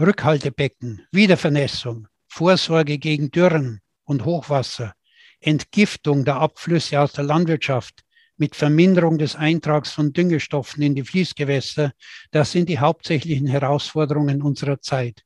Rückhaltebecken, 0.00 1.06
Wiedervernässung, 1.12 2.08
Vorsorge 2.26 2.96
gegen 2.96 3.30
Dürren 3.30 3.82
und 4.04 4.24
Hochwasser, 4.24 4.94
Entgiftung 5.40 6.24
der 6.24 6.36
Abflüsse 6.36 6.98
aus 7.02 7.12
der 7.12 7.24
Landwirtschaft, 7.24 8.02
mit 8.38 8.56
Verminderung 8.56 9.18
des 9.18 9.36
Eintrags 9.36 9.90
von 9.90 10.14
Düngestoffen 10.14 10.82
in 10.82 10.94
die 10.94 11.04
Fließgewässer, 11.04 11.92
das 12.30 12.52
sind 12.52 12.70
die 12.70 12.78
hauptsächlichen 12.78 13.46
Herausforderungen 13.46 14.40
unserer 14.40 14.80
Zeit. 14.80 15.22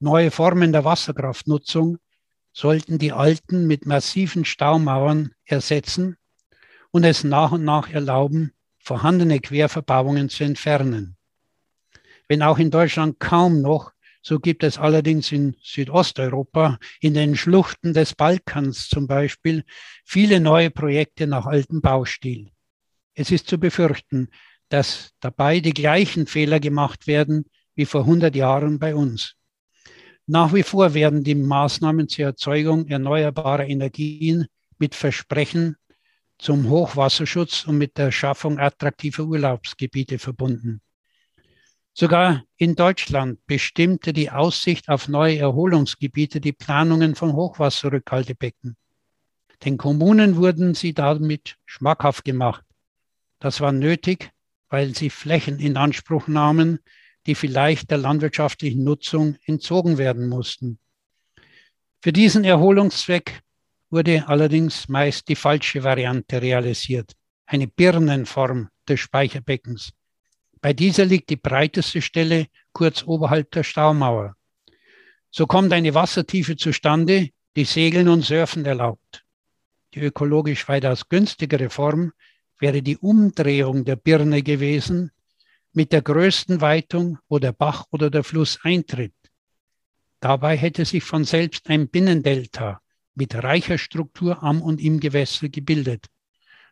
Neue 0.00 0.32
Formen 0.32 0.72
der 0.72 0.84
Wasserkraftnutzung 0.84 1.98
sollten 2.56 2.98
die 2.98 3.12
alten 3.12 3.66
mit 3.66 3.84
massiven 3.84 4.46
Staumauern 4.46 5.34
ersetzen 5.44 6.16
und 6.90 7.04
es 7.04 7.22
nach 7.22 7.52
und 7.52 7.64
nach 7.64 7.90
erlauben, 7.90 8.52
vorhandene 8.78 9.40
Querverbauungen 9.40 10.30
zu 10.30 10.44
entfernen. 10.44 11.16
Wenn 12.28 12.42
auch 12.42 12.58
in 12.58 12.70
Deutschland 12.70 13.20
kaum 13.20 13.60
noch 13.60 13.92
so 14.22 14.40
gibt 14.40 14.64
es 14.64 14.76
allerdings 14.76 15.30
in 15.30 15.54
Südosteuropa, 15.62 16.80
in 16.98 17.14
den 17.14 17.36
Schluchten 17.36 17.94
des 17.94 18.16
Balkans 18.16 18.88
zum 18.88 19.06
Beispiel, 19.06 19.62
viele 20.04 20.40
neue 20.40 20.72
Projekte 20.72 21.28
nach 21.28 21.46
altem 21.46 21.80
Baustil. 21.80 22.50
Es 23.14 23.30
ist 23.30 23.46
zu 23.46 23.56
befürchten, 23.56 24.30
dass 24.68 25.12
dabei 25.20 25.60
die 25.60 25.74
gleichen 25.74 26.26
Fehler 26.26 26.58
gemacht 26.58 27.06
werden 27.06 27.44
wie 27.76 27.84
vor 27.84 28.00
100 28.00 28.34
Jahren 28.34 28.80
bei 28.80 28.96
uns. 28.96 29.36
Nach 30.26 30.52
wie 30.52 30.64
vor 30.64 30.92
werden 30.92 31.22
die 31.22 31.36
Maßnahmen 31.36 32.08
zur 32.08 32.24
Erzeugung 32.24 32.88
erneuerbarer 32.88 33.66
Energien 33.66 34.46
mit 34.78 34.96
Versprechen 34.96 35.76
zum 36.38 36.68
Hochwasserschutz 36.68 37.64
und 37.64 37.78
mit 37.78 37.96
der 37.96 38.10
Schaffung 38.10 38.58
attraktiver 38.58 39.24
Urlaubsgebiete 39.24 40.18
verbunden. 40.18 40.80
Sogar 41.94 42.42
in 42.56 42.74
Deutschland 42.74 43.38
bestimmte 43.46 44.12
die 44.12 44.30
Aussicht 44.30 44.88
auf 44.88 45.08
neue 45.08 45.38
Erholungsgebiete 45.38 46.40
die 46.40 46.52
Planungen 46.52 47.14
von 47.14 47.32
Hochwasserrückhaltebecken. 47.32 48.76
Den 49.64 49.78
Kommunen 49.78 50.36
wurden 50.36 50.74
sie 50.74 50.92
damit 50.92 51.56
schmackhaft 51.64 52.24
gemacht. 52.24 52.64
Das 53.38 53.60
war 53.60 53.72
nötig, 53.72 54.30
weil 54.68 54.94
sie 54.94 55.08
Flächen 55.08 55.58
in 55.58 55.76
Anspruch 55.76 56.26
nahmen, 56.26 56.80
die 57.26 57.34
vielleicht 57.34 57.90
der 57.90 57.98
landwirtschaftlichen 57.98 58.84
Nutzung 58.84 59.36
entzogen 59.44 59.98
werden 59.98 60.28
mussten. 60.28 60.78
Für 62.00 62.12
diesen 62.12 62.44
Erholungszweck 62.44 63.40
wurde 63.90 64.28
allerdings 64.28 64.88
meist 64.88 65.28
die 65.28 65.36
falsche 65.36 65.82
Variante 65.82 66.40
realisiert, 66.40 67.12
eine 67.46 67.66
Birnenform 67.66 68.68
des 68.88 69.00
Speicherbeckens. 69.00 69.92
Bei 70.60 70.72
dieser 70.72 71.04
liegt 71.04 71.30
die 71.30 71.36
breiteste 71.36 72.02
Stelle 72.02 72.46
kurz 72.72 73.04
oberhalb 73.04 73.50
der 73.52 73.62
Staumauer. 73.62 74.36
So 75.30 75.46
kommt 75.46 75.72
eine 75.72 75.94
Wassertiefe 75.94 76.56
zustande, 76.56 77.30
die 77.56 77.64
Segeln 77.64 78.08
und 78.08 78.22
Surfen 78.22 78.64
erlaubt. 78.64 79.24
Die 79.94 80.00
ökologisch 80.00 80.68
weitaus 80.68 81.08
günstigere 81.08 81.70
Form 81.70 82.12
wäre 82.58 82.82
die 82.82 82.96
Umdrehung 82.96 83.84
der 83.84 83.96
Birne 83.96 84.42
gewesen, 84.42 85.10
mit 85.76 85.92
der 85.92 86.00
größten 86.00 86.62
Weitung, 86.62 87.18
wo 87.28 87.38
der 87.38 87.52
Bach 87.52 87.84
oder 87.90 88.08
der 88.08 88.24
Fluss 88.24 88.58
eintritt. 88.62 89.12
Dabei 90.20 90.56
hätte 90.56 90.86
sich 90.86 91.04
von 91.04 91.24
selbst 91.24 91.68
ein 91.68 91.88
Binnendelta 91.88 92.80
mit 93.14 93.34
reicher 93.34 93.76
Struktur 93.76 94.42
am 94.42 94.62
und 94.62 94.80
im 94.80 95.00
Gewässer 95.00 95.50
gebildet. 95.50 96.06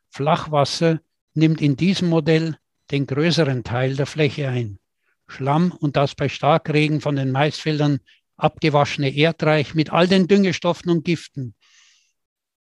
Flachwasser 0.08 1.02
nimmt 1.34 1.60
in 1.60 1.76
diesem 1.76 2.08
Modell 2.08 2.56
den 2.90 3.06
größeren 3.06 3.62
Teil 3.62 3.94
der 3.94 4.06
Fläche 4.06 4.48
ein. 4.48 4.78
Schlamm 5.26 5.70
und 5.72 5.96
das 5.96 6.14
bei 6.14 6.30
Starkregen 6.30 7.02
von 7.02 7.16
den 7.16 7.30
Maisfeldern 7.30 8.00
abgewaschene 8.38 9.14
Erdreich 9.14 9.74
mit 9.74 9.92
all 9.92 10.08
den 10.08 10.28
Düngestoffen 10.28 10.90
und 10.90 11.04
Giften 11.04 11.54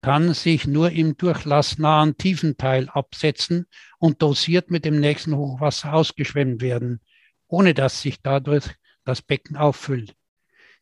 kann 0.03 0.33
sich 0.33 0.67
nur 0.67 0.91
im 0.91 1.15
durchlassnahen 1.15 2.17
Tiefenteil 2.17 2.89
absetzen 2.89 3.67
und 3.99 4.21
dosiert 4.21 4.69
mit 4.69 4.83
dem 4.83 4.99
nächsten 4.99 5.33
Hochwasser 5.33 5.93
ausgeschwemmt 5.93 6.61
werden, 6.61 6.99
ohne 7.47 7.73
dass 7.73 8.01
sich 8.01 8.21
dadurch 8.21 8.65
das 9.05 9.21
Becken 9.21 9.55
auffüllt. 9.55 10.13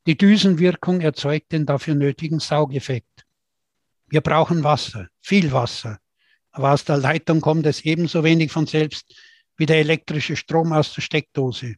Die 0.07 0.17
Düsenwirkung 0.17 1.01
erzeugt 1.01 1.51
den 1.51 1.67
dafür 1.67 1.93
nötigen 1.93 2.39
Saugeffekt. 2.39 3.27
Wir 4.07 4.21
brauchen 4.21 4.63
Wasser, 4.63 5.07
viel 5.19 5.51
Wasser, 5.51 5.99
aber 6.49 6.73
aus 6.73 6.83
der 6.83 6.97
Leitung 6.97 7.41
kommt 7.41 7.67
es 7.67 7.81
ebenso 7.85 8.23
wenig 8.23 8.51
von 8.51 8.65
selbst 8.65 9.13
wie 9.55 9.67
der 9.67 9.77
elektrische 9.77 10.35
Strom 10.35 10.73
aus 10.73 10.95
der 10.95 11.03
Steckdose. 11.03 11.75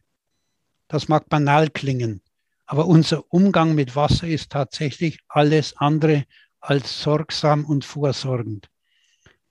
Das 0.88 1.08
mag 1.08 1.28
banal 1.28 1.68
klingen, 1.68 2.22
aber 2.64 2.86
unser 2.86 3.30
Umgang 3.30 3.74
mit 3.74 3.94
Wasser 3.94 4.28
ist 4.28 4.50
tatsächlich 4.50 5.18
alles 5.28 5.76
andere 5.76 6.24
als 6.64 7.02
sorgsam 7.02 7.64
und 7.64 7.84
vorsorgend. 7.84 8.70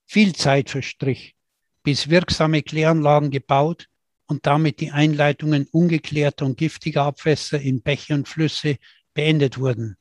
Viel 0.05 0.34
Zeit 0.34 0.70
verstrich, 0.70 1.36
bis 1.84 2.10
wirksame 2.10 2.63
Kläranlagen 2.63 3.29
gebaut 3.29 3.88
und 4.25 4.46
damit 4.48 4.79
die 4.79 4.91
Einleitungen 4.91 5.67
ungeklärter 5.72 6.46
und 6.46 6.58
giftiger 6.58 7.03
Abwässer 7.03 7.62
in 7.62 7.82
Bäche 7.82 8.15
und 8.15 8.27
Flüsse 8.27 8.77
beendet 9.13 9.60
wurden. 9.60 9.96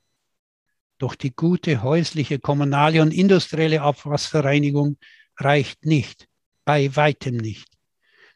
Doch 0.99 1.15
die 1.15 1.35
gute 1.35 1.83
häusliche, 1.83 2.39
kommunale 2.39 3.03
und 3.03 3.13
industrielle 3.13 3.83
Abwasserreinigung 3.83 4.97
reicht 5.37 5.85
nicht, 5.85 6.29
bei 6.65 6.95
weitem 6.97 7.37
nicht. 7.37 7.69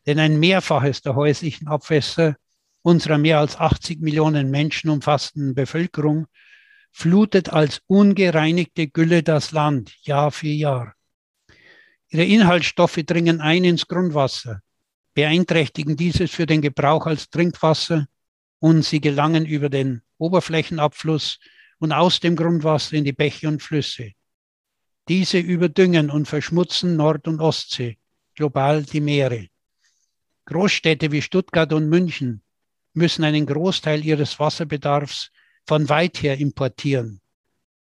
Denn 0.04 0.18
ein 0.18 0.38
Mehrfaches 0.38 1.00
der 1.00 1.14
häuslichen 1.14 1.68
Abwässer 1.68 2.37
unserer 2.83 3.18
mehr 3.18 3.38
als 3.38 3.56
80 3.56 4.00
Millionen 4.00 4.50
Menschen 4.50 4.90
umfassenden 4.90 5.54
Bevölkerung 5.54 6.26
flutet 6.97 7.50
als 7.50 7.83
ungereinigte 7.88 8.88
Gülle 8.88 9.23
das 9.23 9.53
Land 9.53 9.95
Jahr 10.00 10.31
für 10.31 10.49
Jahr. 10.49 10.95
Ihre 12.09 12.25
Inhaltsstoffe 12.25 13.00
dringen 13.05 13.43
ein 13.43 13.65
ins 13.65 13.87
Grundwasser, 13.87 14.62
beeinträchtigen 15.12 15.99
dieses 15.99 16.31
für 16.31 16.47
den 16.47 16.62
Gebrauch 16.62 17.05
als 17.05 17.29
Trinkwasser 17.29 18.07
und 18.61 18.83
sie 18.83 19.03
gelangen 19.03 19.45
über 19.45 19.69
den 19.69 20.00
Oberflächenabfluss 20.17 21.38
und 21.81 21.93
aus 21.93 22.21
dem 22.21 22.35
Grundwasser 22.35 22.95
in 22.95 23.05
die 23.05 23.12
Bäche 23.12 23.47
und 23.47 23.62
Flüsse. 23.62 24.12
Diese 25.07 25.38
überdüngen 25.38 26.09
und 26.11 26.26
verschmutzen 26.26 26.97
Nord- 26.97 27.29
und 27.29 27.41
Ostsee, 27.41 27.99
global 28.35 28.85
die 28.85 29.03
Meere. 29.03 29.49
Großstädte 30.47 31.12
wie 31.12 31.21
Stuttgart 31.21 31.75
und 31.75 31.91
München 31.91 32.41
müssen 32.95 33.23
einen 33.23 33.45
Großteil 33.45 34.03
ihres 34.03 34.41
Wasserbedarfs 34.41 35.31
von 35.66 35.88
weit 35.88 36.23
her 36.23 36.38
importieren, 36.38 37.20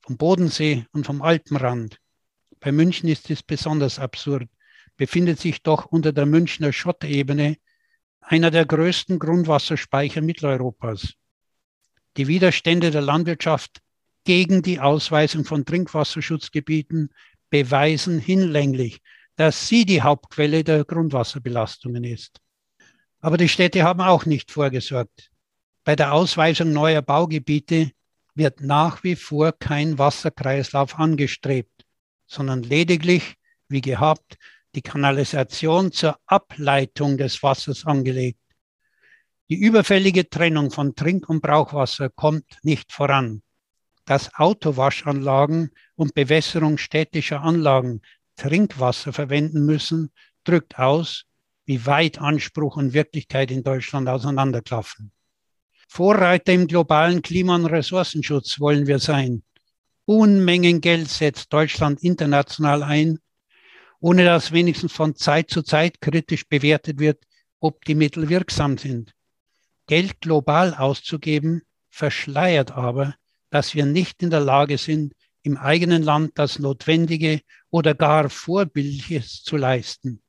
vom 0.02 0.18
Bodensee 0.18 0.86
und 0.92 1.06
vom 1.06 1.22
Alpenrand. 1.22 2.00
Bei 2.60 2.72
München 2.72 3.08
ist 3.10 3.30
es 3.30 3.44
besonders 3.44 4.00
absurd, 4.00 4.50
befindet 4.98 5.40
sich 5.40 5.62
doch 5.62 5.86
unter 5.86 6.12
der 6.12 6.26
Münchner 6.26 6.74
Schottebene 6.74 7.58
einer 8.22 8.50
der 8.50 8.66
größten 8.66 9.20
Grundwasserspeicher 9.20 10.22
Mitteleuropas. 10.22 11.14
Die 12.18 12.28
Widerstände 12.28 12.90
der 12.90 13.02
Landwirtschaft 13.02 13.82
gegen 14.24 14.64
die 14.64 14.80
Ausweisung 14.80 15.46
von 15.46 15.66
Trinkwasserschutzgebieten 15.66 17.14
beweisen 17.52 18.20
hinlänglich, 18.20 19.02
dass 19.36 19.68
sie 19.68 19.86
die 19.86 20.02
Hauptquelle 20.02 20.64
der 20.64 20.86
Grundwasserbelastungen 20.86 22.04
ist. 22.04 22.42
Aber 23.20 23.38
die 23.38 23.50
Städte 23.50 23.84
haben 23.84 24.02
auch 24.02 24.26
nicht 24.26 24.52
vorgesorgt. 24.52 25.30
Bei 25.86 25.96
der 25.96 26.12
Ausweisung 26.12 26.74
neuer 26.74 27.02
Baugebiete 27.02 27.92
wird 28.34 28.60
nach 28.60 29.04
wie 29.06 29.16
vor 29.16 29.54
kein 29.54 29.98
Wasserkreislauf 29.98 31.00
angestrebt, 31.00 31.86
sondern 32.28 32.64
lediglich, 32.64 33.36
wie 33.70 33.82
gehabt, 33.82 34.36
die 34.76 34.82
Kanalisation 34.82 35.94
zur 35.94 36.20
Ableitung 36.26 37.18
des 37.18 37.42
Wassers 37.42 37.86
angelegt. 37.86 38.42
Die 39.48 39.56
überfällige 39.56 40.30
Trennung 40.30 40.72
von 40.72 40.96
Trink- 40.96 41.30
und 41.30 41.42
Brauchwasser 41.42 42.10
kommt 42.10 42.46
nicht 42.64 42.92
voran 42.92 43.42
dass 44.06 44.34
Autowaschanlagen 44.36 45.72
und 45.96 46.14
Bewässerung 46.14 46.78
städtischer 46.78 47.42
Anlagen 47.42 48.02
Trinkwasser 48.36 49.14
verwenden 49.14 49.66
müssen, 49.66 50.12
drückt 50.44 50.78
aus, 50.78 51.26
wie 51.66 51.86
weit 51.86 52.20
Anspruch 52.20 52.78
und 52.78 52.94
Wirklichkeit 52.94 53.50
in 53.50 53.64
Deutschland 53.64 54.08
auseinanderklaffen. 54.08 55.12
Vorreiter 55.88 56.54
im 56.54 56.68
globalen 56.68 57.22
Klima- 57.22 57.56
und 57.56 57.66
Ressourcenschutz 57.66 58.60
wollen 58.60 58.88
wir 58.88 59.00
sein. 59.00 59.44
Unmengen 60.06 60.82
Geld 60.82 61.10
setzt 61.10 61.52
Deutschland 61.52 62.04
international 62.04 62.84
ein, 62.84 63.20
ohne 64.00 64.26
dass 64.26 64.52
wenigstens 64.52 64.92
von 64.92 65.16
Zeit 65.16 65.50
zu 65.50 65.64
Zeit 65.64 66.02
kritisch 66.02 66.48
bewertet 66.48 67.00
wird, 67.00 67.24
ob 67.60 67.84
die 67.86 67.96
Mittel 67.96 68.30
wirksam 68.30 68.78
sind. 68.78 69.14
Geld 69.88 70.22
global 70.22 70.74
auszugeben, 70.74 71.64
verschleiert 71.90 72.72
aber, 72.72 73.16
dass 73.50 73.74
wir 73.74 73.86
nicht 73.86 74.22
in 74.22 74.30
der 74.30 74.42
Lage 74.42 74.78
sind, 74.78 75.14
im 75.44 75.58
eigenen 75.58 76.04
Land 76.04 76.34
das 76.36 76.60
Notwendige 76.60 77.42
oder 77.70 77.94
gar 77.94 78.30
Vorbildliches 78.30 79.44
zu 79.44 79.58
leisten. 79.58 80.22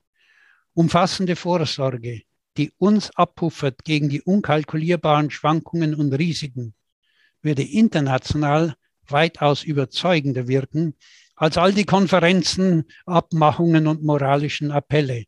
Umfassende 0.74 1.36
Vorsorge, 1.36 2.22
die 2.56 2.72
uns 2.78 3.10
abpuffert 3.16 3.84
gegen 3.84 4.08
die 4.08 4.22
unkalkulierbaren 4.22 5.30
Schwankungen 5.30 5.94
und 5.94 6.12
Risiken, 6.12 6.74
würde 7.42 7.62
international 7.62 8.74
weitaus 9.08 9.62
überzeugender 9.62 10.48
wirken 10.48 10.94
als 11.36 11.58
all 11.58 11.72
die 11.72 11.84
Konferenzen, 11.84 12.86
Abmachungen 13.04 13.86
und 13.86 14.02
moralischen 14.02 14.70
Appelle. 14.70 15.24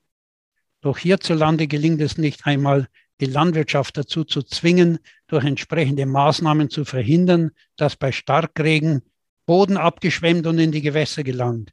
Doch 0.80 0.98
hierzulande 0.98 1.66
gelingt 1.66 2.00
es 2.00 2.18
nicht 2.18 2.46
einmal, 2.46 2.88
die 3.20 3.26
Landwirtschaft 3.26 3.96
dazu 3.96 4.24
zu 4.24 4.42
zwingen, 4.42 4.98
durch 5.26 5.44
entsprechende 5.44 6.06
Maßnahmen 6.06 6.70
zu 6.70 6.84
verhindern, 6.84 7.50
dass 7.76 7.96
bei 7.96 8.12
Starkregen 8.12 9.02
Boden 9.44 9.76
abgeschwemmt 9.76 10.46
und 10.46 10.58
in 10.58 10.72
die 10.72 10.82
Gewässer 10.82 11.24
gelangt. 11.24 11.72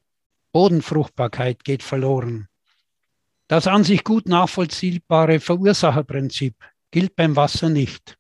Bodenfruchtbarkeit 0.52 1.64
geht 1.64 1.84
verloren. 1.84 2.48
Das 3.48 3.68
an 3.68 3.84
sich 3.84 4.04
gut 4.04 4.28
nachvollziehbare 4.28 5.40
Verursacherprinzip 5.40 6.56
gilt 6.90 7.16
beim 7.16 7.36
Wasser 7.36 7.70
nicht. 7.70 8.18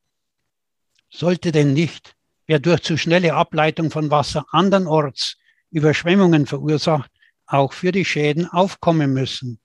Sollte 1.10 1.52
denn 1.52 1.74
nicht, 1.74 2.16
wer 2.46 2.60
durch 2.60 2.84
zu 2.84 2.98
schnelle 2.98 3.34
Ableitung 3.34 3.90
von 3.90 4.12
Wasser 4.12 4.46
andernorts 4.52 5.38
Überschwemmungen 5.72 6.46
verursacht, 6.46 7.10
auch 7.48 7.74
für 7.74 7.92
die 7.92 8.06
Schäden 8.06 8.48
aufkommen 8.48 9.14
müssen. 9.14 9.60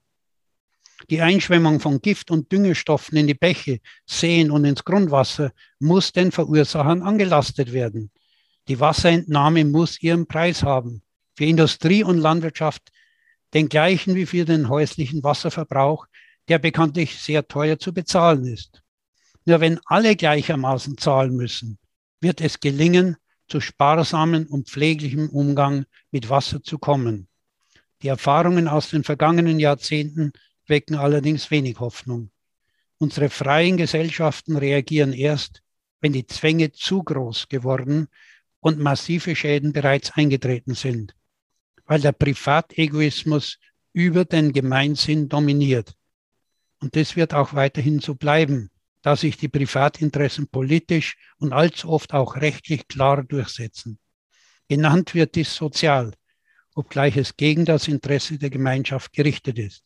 Die 1.09 1.21
Einschwemmung 1.21 1.79
von 1.79 2.01
Gift- 2.01 2.31
und 2.31 2.51
Düngestoffen 2.51 3.17
in 3.17 3.27
die 3.27 3.33
Bäche, 3.33 3.79
Seen 4.05 4.51
und 4.51 4.65
ins 4.65 4.83
Grundwasser 4.83 5.51
muss 5.79 6.11
den 6.11 6.31
Verursachern 6.31 7.01
angelastet 7.01 7.73
werden. 7.73 8.11
Die 8.67 8.79
Wasserentnahme 8.79 9.65
muss 9.65 10.01
ihren 10.01 10.27
Preis 10.27 10.63
haben. 10.63 11.01
Für 11.35 11.45
Industrie 11.45 12.03
und 12.03 12.19
Landwirtschaft 12.19 12.91
den 13.53 13.69
gleichen 13.69 14.15
wie 14.15 14.25
für 14.25 14.45
den 14.45 14.69
häuslichen 14.69 15.23
Wasserverbrauch, 15.23 16.07
der 16.47 16.59
bekanntlich 16.59 17.19
sehr 17.19 17.47
teuer 17.47 17.79
zu 17.79 17.93
bezahlen 17.93 18.45
ist. 18.45 18.81
Nur 19.45 19.59
wenn 19.59 19.79
alle 19.85 20.15
gleichermaßen 20.15 20.97
zahlen 20.97 21.35
müssen, 21.35 21.77
wird 22.19 22.41
es 22.41 22.59
gelingen, 22.59 23.17
zu 23.47 23.59
sparsamen 23.59 24.47
und 24.47 24.69
pfleglichem 24.69 25.29
Umgang 25.29 25.85
mit 26.11 26.29
Wasser 26.29 26.63
zu 26.63 26.77
kommen. 26.77 27.27
Die 28.01 28.07
Erfahrungen 28.07 28.67
aus 28.67 28.89
den 28.89 29.03
vergangenen 29.03 29.59
Jahrzehnten 29.59 30.31
wecken 30.67 30.95
allerdings 30.95 31.51
wenig 31.51 31.79
Hoffnung. 31.79 32.31
Unsere 32.97 33.29
freien 33.29 33.77
Gesellschaften 33.77 34.55
reagieren 34.55 35.11
erst, 35.11 35.61
wenn 35.99 36.13
die 36.13 36.25
Zwänge 36.25 36.71
zu 36.71 37.03
groß 37.03 37.49
geworden 37.49 38.07
und 38.59 38.79
massive 38.79 39.35
Schäden 39.35 39.73
bereits 39.73 40.11
eingetreten 40.11 40.73
sind, 40.73 41.15
weil 41.91 41.99
der 41.99 42.13
Privategoismus 42.13 43.59
über 43.91 44.23
den 44.23 44.53
Gemeinsinn 44.53 45.27
dominiert. 45.27 45.93
Und 46.79 46.95
das 46.95 47.17
wird 47.17 47.33
auch 47.33 47.53
weiterhin 47.53 47.99
so 47.99 48.15
bleiben, 48.15 48.69
da 49.01 49.17
sich 49.17 49.35
die 49.35 49.49
Privatinteressen 49.49 50.47
politisch 50.47 51.17
und 51.37 51.51
allzu 51.51 51.89
oft 51.89 52.13
auch 52.13 52.37
rechtlich 52.37 52.87
klar 52.87 53.23
durchsetzen. 53.23 53.99
Genannt 54.69 55.13
wird 55.13 55.35
dies 55.35 55.53
sozial, 55.53 56.13
obgleich 56.75 57.17
es 57.17 57.35
gegen 57.35 57.65
das 57.65 57.89
Interesse 57.89 58.37
der 58.37 58.51
Gemeinschaft 58.51 59.11
gerichtet 59.11 59.59
ist. 59.59 59.83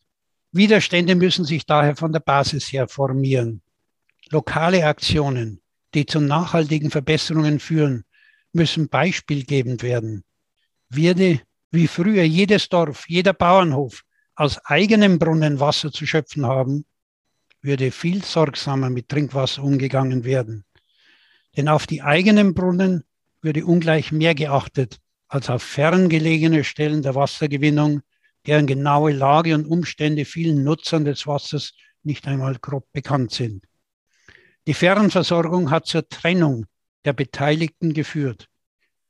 Widerstände 0.52 1.16
müssen 1.16 1.44
sich 1.44 1.66
daher 1.66 1.96
von 1.96 2.12
der 2.12 2.20
Basis 2.20 2.72
her 2.72 2.88
formieren. 2.88 3.64
Lokale 4.30 4.86
Aktionen, 4.86 5.60
die 5.96 6.06
zu 6.06 6.20
nachhaltigen 6.20 6.92
Verbesserungen 6.92 7.60
führen, 7.60 8.04
müssen 8.54 8.90
beispielgebend 8.90 9.82
werden. 9.82 10.24
Werde 10.90 11.42
wie 11.76 11.88
früher 11.88 12.24
jedes 12.24 12.70
Dorf, 12.70 13.06
jeder 13.08 13.34
Bauernhof 13.34 14.04
aus 14.36 14.58
eigenem 14.66 15.20
Brunnen 15.20 15.60
Wasser 15.60 15.92
zu 15.92 16.06
schöpfen 16.06 16.46
haben, 16.46 16.86
würde 17.62 17.92
viel 17.92 18.24
sorgsamer 18.24 18.90
mit 18.90 19.10
Trinkwasser 19.10 19.64
umgegangen 19.64 20.24
werden. 20.24 20.66
Denn 21.58 21.68
auf 21.68 21.88
die 21.88 22.02
eigenen 22.02 22.54
Brunnen 22.54 23.04
würde 23.42 23.66
ungleich 23.66 24.12
mehr 24.12 24.36
geachtet 24.36 25.00
als 25.28 25.50
auf 25.50 25.64
ferngelegene 25.64 26.64
Stellen 26.64 27.02
der 27.02 27.16
Wassergewinnung, 27.16 28.02
deren 28.46 28.68
genaue 28.68 29.12
Lage 29.12 29.56
und 29.56 29.66
Umstände 29.66 30.26
vielen 30.26 30.64
Nutzern 30.64 31.06
des 31.06 31.26
Wassers 31.26 31.74
nicht 32.04 32.28
einmal 32.28 32.56
grob 32.60 32.86
bekannt 32.94 33.32
sind. 33.32 33.66
Die 34.68 34.74
Fernversorgung 34.74 35.72
hat 35.72 35.88
zur 35.88 36.08
Trennung 36.08 36.66
der 37.06 37.14
Beteiligten 37.14 37.94
geführt. 37.94 38.48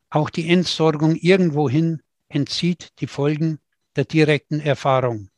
Auch 0.10 0.30
die 0.30 0.50
Entsorgung 0.50 1.16
irgendwohin 1.16 2.02
entzieht 2.28 2.90
die 3.00 3.08
Folgen 3.08 3.60
der 3.96 4.06
direkten 4.06 4.60
Erfahrung. 4.60 5.30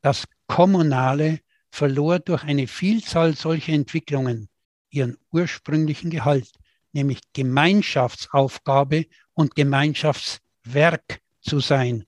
Das 0.00 0.24
Kommunale 0.46 1.40
verlor 1.70 2.18
durch 2.18 2.44
eine 2.44 2.66
Vielzahl 2.66 3.36
solcher 3.36 3.72
Entwicklungen 3.72 4.48
ihren 4.90 5.16
ursprünglichen 5.30 6.10
Gehalt, 6.10 6.50
nämlich 6.92 7.20
Gemeinschaftsaufgabe 7.32 9.06
und 9.32 9.54
Gemeinschaftswerk 9.54 11.20
zu 11.40 11.60
sein, 11.60 12.04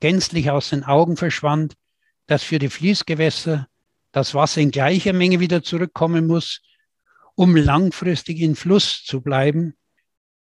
gänzlich 0.00 0.50
aus 0.50 0.70
den 0.70 0.84
Augen 0.84 1.16
verschwand, 1.16 1.74
dass 2.26 2.42
für 2.42 2.58
die 2.58 2.70
Fließgewässer 2.70 3.68
das 4.12 4.34
Wasser 4.34 4.60
in 4.60 4.70
gleicher 4.70 5.12
Menge 5.12 5.40
wieder 5.40 5.62
zurückkommen 5.62 6.26
muss, 6.26 6.62
um 7.34 7.56
langfristig 7.56 8.40
in 8.40 8.54
Fluss 8.54 9.02
zu 9.04 9.20
bleiben. 9.20 9.74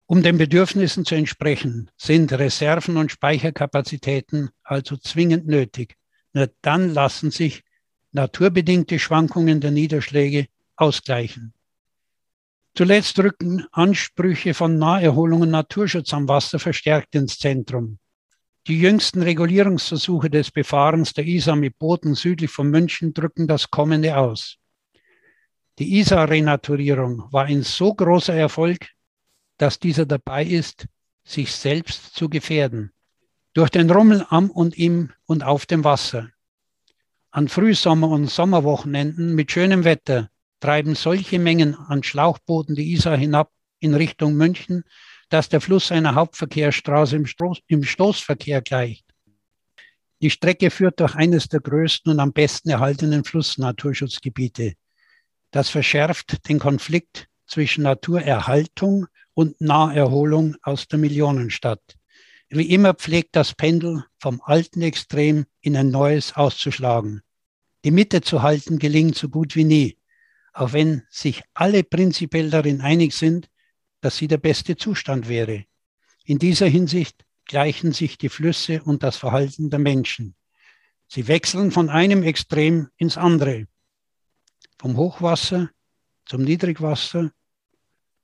Um 0.06 0.22
den 0.22 0.36
Bedürfnissen 0.36 1.04
zu 1.04 1.14
entsprechen, 1.14 1.90
sind 1.96 2.32
Reserven 2.32 2.96
und 2.96 3.12
Speicherkapazitäten 3.12 4.50
also 4.62 4.96
zwingend 4.96 5.46
nötig. 5.46 5.96
Nur 6.32 6.50
dann 6.60 6.92
lassen 6.92 7.30
sich 7.30 7.62
naturbedingte 8.12 8.98
Schwankungen 8.98 9.60
der 9.60 9.70
Niederschläge 9.70 10.48
ausgleichen. 10.76 11.54
Zuletzt 12.74 13.18
rücken 13.18 13.66
Ansprüche 13.70 14.54
von 14.54 14.78
Naherholung 14.78 15.42
und 15.42 15.50
Naturschutz 15.50 16.12
am 16.14 16.26
Wasser 16.28 16.58
verstärkt 16.58 17.14
ins 17.14 17.38
Zentrum. 17.38 17.98
Die 18.66 18.78
jüngsten 18.78 19.22
Regulierungsversuche 19.22 20.30
des 20.30 20.50
Befahrens 20.50 21.12
der 21.12 21.26
Isar 21.26 21.56
mit 21.56 21.78
Booten 21.78 22.14
südlich 22.14 22.50
von 22.50 22.70
München 22.70 23.12
drücken 23.12 23.46
das 23.46 23.70
Kommende 23.70 24.16
aus. 24.16 24.56
Die 25.78 25.98
Isar-Renaturierung 25.98 27.24
war 27.32 27.46
ein 27.46 27.62
so 27.62 27.92
großer 27.92 28.34
Erfolg, 28.34 28.88
dass 29.58 29.78
dieser 29.78 30.06
dabei 30.06 30.44
ist, 30.44 30.86
sich 31.24 31.52
selbst 31.52 32.14
zu 32.14 32.28
gefährden. 32.28 32.92
Durch 33.54 33.70
den 33.70 33.90
Rummel 33.90 34.26
am 34.30 34.50
und 34.50 34.78
im 34.78 35.12
und 35.26 35.44
auf 35.44 35.66
dem 35.66 35.84
Wasser. 35.84 36.30
An 37.30 37.48
Frühsommer- 37.48 38.08
und 38.08 38.28
Sommerwochenenden 38.28 39.34
mit 39.34 39.52
schönem 39.52 39.84
Wetter 39.84 40.30
treiben 40.60 40.94
solche 40.94 41.38
Mengen 41.38 41.74
an 41.74 42.02
Schlauchbooten 42.02 42.74
die 42.74 42.92
Isar 42.92 43.16
hinab 43.16 43.50
in 43.80 43.94
Richtung 43.94 44.34
München, 44.34 44.84
dass 45.28 45.48
der 45.48 45.60
Fluss 45.60 45.90
einer 45.90 46.14
Hauptverkehrsstraße 46.14 47.16
im, 47.16 47.26
Stoß, 47.26 47.60
im 47.66 47.84
Stoßverkehr 47.84 48.62
gleicht. 48.62 49.04
Die 50.20 50.30
Strecke 50.30 50.70
führt 50.70 51.00
durch 51.00 51.14
eines 51.14 51.48
der 51.48 51.60
größten 51.60 52.12
und 52.12 52.20
am 52.20 52.32
besten 52.32 52.70
erhaltenen 52.70 53.24
Flussnaturschutzgebiete. 53.24 54.74
Das 55.50 55.68
verschärft 55.68 56.48
den 56.48 56.60
Konflikt 56.60 57.28
zwischen 57.46 57.82
Naturerhaltung 57.82 59.06
und 59.34 59.60
Naherholung 59.60 60.56
aus 60.62 60.88
der 60.88 60.98
Millionenstadt. 60.98 61.96
Wie 62.48 62.70
immer 62.70 62.94
pflegt 62.94 63.34
das 63.34 63.54
Pendel 63.54 64.04
vom 64.18 64.42
alten 64.44 64.82
Extrem 64.82 65.46
in 65.60 65.76
ein 65.76 65.90
neues 65.90 66.34
auszuschlagen. 66.34 67.22
Die 67.84 67.90
Mitte 67.90 68.20
zu 68.20 68.42
halten 68.42 68.78
gelingt 68.78 69.16
so 69.16 69.28
gut 69.28 69.56
wie 69.56 69.64
nie, 69.64 69.98
auch 70.52 70.72
wenn 70.72 71.02
sich 71.10 71.42
alle 71.54 71.82
prinzipiell 71.82 72.50
darin 72.50 72.80
einig 72.80 73.14
sind, 73.14 73.48
dass 74.02 74.16
sie 74.16 74.28
der 74.28 74.36
beste 74.36 74.76
Zustand 74.76 75.28
wäre. 75.28 75.64
In 76.24 76.38
dieser 76.38 76.66
Hinsicht 76.66 77.24
gleichen 77.46 77.92
sich 77.92 78.18
die 78.18 78.28
Flüsse 78.28 78.82
und 78.82 79.02
das 79.02 79.16
Verhalten 79.16 79.70
der 79.70 79.78
Menschen. 79.78 80.34
Sie 81.08 81.28
wechseln 81.28 81.70
von 81.70 81.88
einem 81.88 82.22
Extrem 82.22 82.88
ins 82.96 83.16
andere, 83.16 83.66
vom 84.78 84.96
Hochwasser 84.96 85.70
zum 86.26 86.42
Niedrigwasser, 86.42 87.32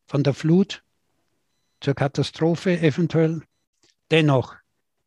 von 0.07 0.23
der 0.23 0.35
Flut 0.35 0.83
zur 1.81 1.95
Katastrophe 1.95 2.81
eventuell. 2.81 3.43
Dennoch, 4.11 4.57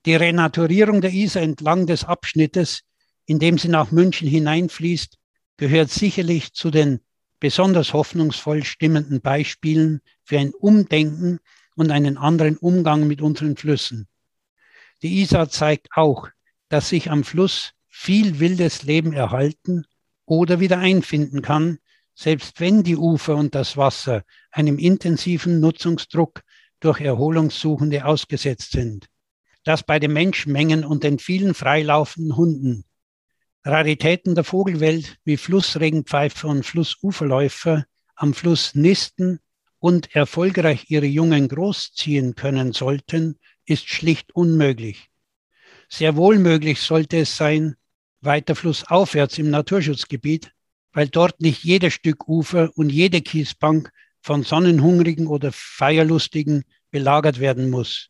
die 0.05 0.15
Renaturierung 0.15 1.01
der 1.01 1.13
Isar 1.13 1.43
entlang 1.43 1.85
des 1.85 2.03
Abschnittes, 2.03 2.81
in 3.25 3.39
dem 3.39 3.57
sie 3.57 3.67
nach 3.67 3.91
München 3.91 4.27
hineinfließt, 4.27 5.17
gehört 5.57 5.89
sicherlich 5.89 6.53
zu 6.53 6.71
den 6.71 7.01
besonders 7.39 7.93
hoffnungsvoll 7.93 8.63
stimmenden 8.63 9.21
Beispielen 9.21 10.01
für 10.23 10.39
ein 10.39 10.53
Umdenken 10.53 11.39
und 11.75 11.91
einen 11.91 12.17
anderen 12.17 12.57
Umgang 12.57 13.07
mit 13.07 13.21
unseren 13.21 13.57
Flüssen. 13.57 14.07
Die 15.01 15.21
Isar 15.21 15.49
zeigt 15.49 15.89
auch, 15.95 16.29
dass 16.69 16.89
sich 16.89 17.09
am 17.09 17.23
Fluss 17.23 17.73
viel 17.87 18.39
wildes 18.39 18.83
Leben 18.83 19.13
erhalten 19.13 19.85
oder 20.25 20.59
wieder 20.59 20.77
einfinden 20.77 21.41
kann, 21.41 21.79
selbst 22.15 22.59
wenn 22.59 22.83
die 22.83 22.95
Ufer 22.95 23.35
und 23.35 23.55
das 23.55 23.77
Wasser 23.77 24.23
einem 24.51 24.77
intensiven 24.77 25.59
Nutzungsdruck 25.59 26.41
durch 26.81 26.99
Erholungssuchende 26.99 28.05
ausgesetzt 28.05 28.73
sind. 28.73 29.07
Das 29.63 29.83
bei 29.83 29.99
den 29.99 30.11
Menschenmengen 30.11 30.83
und 30.83 31.03
den 31.03 31.17
vielen 31.19 31.53
freilaufenden 31.53 32.35
Hunden 32.35 32.83
Raritäten 33.63 34.33
der 34.33 34.43
Vogelwelt 34.43 35.19
wie 35.23 35.37
Flussregenpfeifer 35.37 36.47
und 36.47 36.65
Flussuferläufer 36.65 37.85
am 38.15 38.33
Fluss 38.33 38.73
nisten 38.73 39.39
und 39.77 40.15
erfolgreich 40.15 40.85
ihre 40.89 41.05
Jungen 41.05 41.47
großziehen 41.47 42.33
können 42.33 42.71
sollten, 42.73 43.37
ist 43.65 43.87
schlicht 43.87 44.33
unmöglich. 44.33 45.09
Sehr 45.89 46.15
wohl 46.15 46.39
möglich 46.39 46.81
sollte 46.81 47.17
es 47.17 47.37
sein, 47.37 47.75
weiter 48.21 48.55
flussaufwärts 48.55 49.37
im 49.37 49.51
Naturschutzgebiet, 49.51 50.51
weil 50.91 51.09
dort 51.09 51.39
nicht 51.39 51.63
jedes 51.63 51.93
Stück 51.93 52.27
Ufer 52.27 52.71
und 52.75 52.89
jede 52.91 53.21
Kiesbank 53.21 53.91
von 54.21 54.43
Sonnenhungrigen 54.43 55.27
oder 55.27 55.51
Feierlustigen 55.51 56.63
belagert 56.91 57.39
werden 57.39 57.69
muss. 57.69 58.09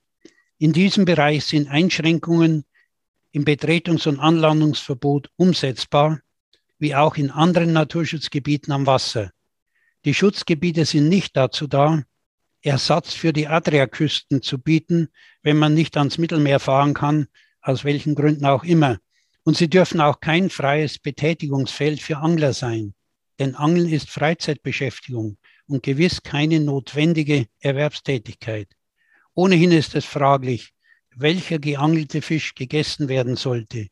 In 0.58 0.74
diesem 0.74 1.06
Bereich 1.06 1.45
sind 1.45 1.69
Einschränkungen 1.69 2.65
im 3.32 3.45
Betretungs- 3.45 4.08
und 4.08 4.19
Anlandungsverbot 4.19 5.30
umsetzbar, 5.38 6.19
wie 6.78 6.95
auch 6.95 7.15
in 7.15 7.32
anderen 7.32 7.74
Naturschutzgebieten 7.74 8.74
am 8.74 8.86
Wasser. 8.86 9.32
Die 10.04 10.13
Schutzgebiete 10.13 10.86
sind 10.86 11.10
nicht 11.10 11.38
dazu 11.38 11.67
da, 11.67 12.04
Ersatz 12.63 13.13
für 13.13 13.34
die 13.34 13.47
Adriaküsten 13.47 14.41
zu 14.41 14.60
bieten, 14.60 15.10
wenn 15.41 15.58
man 15.58 15.74
nicht 15.74 15.97
ans 15.97 16.17
Mittelmeer 16.17 16.60
fahren 16.60 16.93
kann, 16.93 17.28
aus 17.62 17.84
welchen 17.84 18.15
Gründen 18.15 18.45
auch 18.45 18.63
immer. 18.63 18.97
Und 19.43 19.58
sie 19.58 19.69
dürfen 19.69 20.02
auch 20.02 20.19
kein 20.19 20.50
freies 20.50 21.00
Betätigungsfeld 21.00 22.02
für 22.02 22.17
Angler 22.17 22.54
sein, 22.54 22.93
denn 23.39 23.56
Angeln 23.56 23.89
ist 23.89 24.10
Freizeitbeschäftigung 24.10 25.38
und 25.71 25.84
gewiss 25.84 26.21
keine 26.21 26.60
notwendige 26.60 27.47
Erwerbstätigkeit. 27.60 28.67
Ohnehin 29.34 29.71
ist 29.71 29.95
es 29.95 30.05
fraglich, 30.05 30.73
welcher 31.15 31.60
geangelte 31.60 32.21
Fisch 32.21 32.55
gegessen 32.55 33.07
werden 33.07 33.38
sollte. 33.38 33.88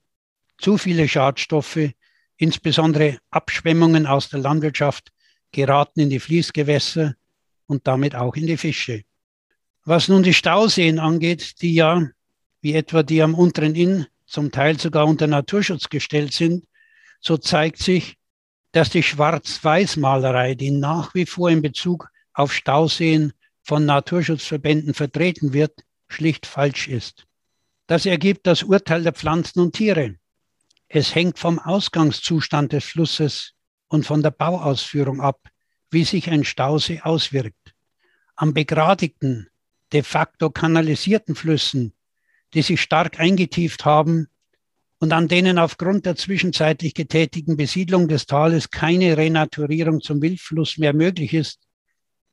Zu 0.58 0.78
viele 0.78 1.08
Schadstoffe, 1.08 1.92
insbesondere 2.36 3.20
Abschwemmungen 3.30 4.06
aus 4.06 4.30
der 4.30 4.42
Landwirtschaft, 4.42 5.12
geraten 5.52 6.02
in 6.02 6.10
die 6.10 6.20
Fließgewässer 6.20 7.16
und 7.66 7.88
damit 7.88 8.14
auch 8.14 8.36
in 8.36 8.48
die 8.48 8.58
Fische. 8.58 9.04
Was 9.86 10.10
nun 10.10 10.24
die 10.24 10.34
Stauseen 10.34 11.00
angeht, 11.00 11.62
die 11.62 11.74
ja, 11.74 12.10
wie 12.62 12.74
etwa 12.74 13.04
die 13.04 13.22
am 13.22 13.36
unteren 13.36 13.76
Inn, 13.76 14.06
zum 14.26 14.52
Teil 14.52 14.78
sogar 14.80 15.08
unter 15.08 15.28
Naturschutz 15.28 15.90
gestellt 15.90 16.34
sind, 16.34 16.66
so 17.22 17.38
zeigt 17.38 17.80
sich, 17.80 18.19
dass 18.72 18.90
die 18.90 19.04
Schwarz-Weiß-Malerei, 19.04 20.56
die 20.56 20.72
nach 20.72 21.14
wie 21.16 21.26
vor 21.26 21.50
in 21.50 21.62
Bezug 21.62 22.10
auf 22.34 22.54
Stauseen 22.54 23.34
von 23.64 23.86
Naturschutzverbänden 23.86 24.94
vertreten 24.94 25.54
wird, 25.54 25.84
schlicht 26.08 26.46
falsch 26.46 26.88
ist. 26.88 27.26
Das 27.88 28.06
ergibt 28.06 28.46
das 28.46 28.64
Urteil 28.64 29.04
der 29.04 29.14
Pflanzen 29.14 29.60
und 29.60 29.76
Tiere. 29.76 30.16
Es 30.88 31.14
hängt 31.16 31.40
vom 31.40 31.60
Ausgangszustand 31.60 32.74
des 32.74 32.84
Flusses 32.84 33.54
und 33.88 34.06
von 34.06 34.22
der 34.22 34.32
Bauausführung 34.32 35.22
ab, 35.22 35.40
wie 35.92 36.04
sich 36.04 36.30
ein 36.30 36.44
Stausee 36.44 37.02
auswirkt. 37.02 37.74
Am 38.36 38.54
begradigten, 38.54 39.50
de 39.92 40.04
facto 40.04 40.50
kanalisierten 40.50 41.36
Flüssen, 41.36 41.94
die 42.54 42.62
sich 42.62 42.82
stark 42.82 43.20
eingetieft 43.20 43.86
haben 43.86 44.28
und 45.00 45.14
an 45.14 45.28
denen 45.28 45.58
aufgrund 45.58 46.06
der 46.06 46.16
zwischenzeitlich 46.16 46.94
getätigten 46.94 47.56
Besiedlung 47.58 48.08
des 48.08 48.26
Tales 48.26 48.70
keine 48.70 49.18
Renaturierung 49.18 50.02
zum 50.02 50.22
Wildfluss 50.22 50.78
mehr 50.78 50.94
möglich 50.94 51.34
ist, 51.34 51.60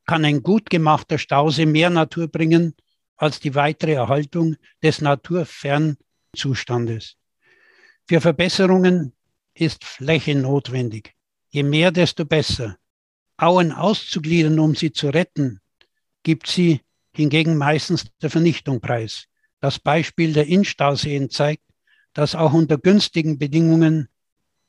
kann 0.05 0.25
ein 0.25 0.43
gut 0.43 0.69
gemachter 0.71 1.19
Stausee 1.19 1.67
mehr 1.67 1.91
Natur 1.91 2.29
bringen 2.29 2.75
als 3.17 3.41
die 3.41 3.55
weitere 3.55 3.93
Erhaltung 3.93 4.57
des 4.83 5.01
naturfernen 5.01 5.97
Zustandes. 6.35 7.17
Für 8.07 8.21
Verbesserungen 8.21 9.13
ist 9.55 9.85
Fläche 9.85 10.35
notwendig. 10.35 11.15
Je 11.49 11.63
mehr, 11.63 11.91
desto 11.91 12.25
besser. 12.25 12.77
Auen 13.37 13.73
auszugliedern, 13.73 14.59
um 14.59 14.75
sie 14.75 14.93
zu 14.93 15.09
retten, 15.09 15.61
gibt 16.23 16.47
sie 16.47 16.81
hingegen 17.13 17.57
meistens 17.57 18.07
der 18.21 18.31
Vernichtung 18.31 18.81
preis. 18.81 19.27
Das 19.61 19.79
Beispiel 19.79 20.33
der 20.33 20.47
Innstauseen 20.47 21.31
zeigt, 21.31 21.66
dass 22.17 22.35
auch 22.35 22.55
unter 22.55 22.79
günstigen 22.79 23.37
Bedingungen 23.37 24.09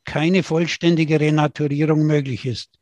keine 0.04 0.44
vollständige 0.44 1.22
Renaturierung 1.22 2.06
möglich 2.06 2.46
ist. 2.46 2.78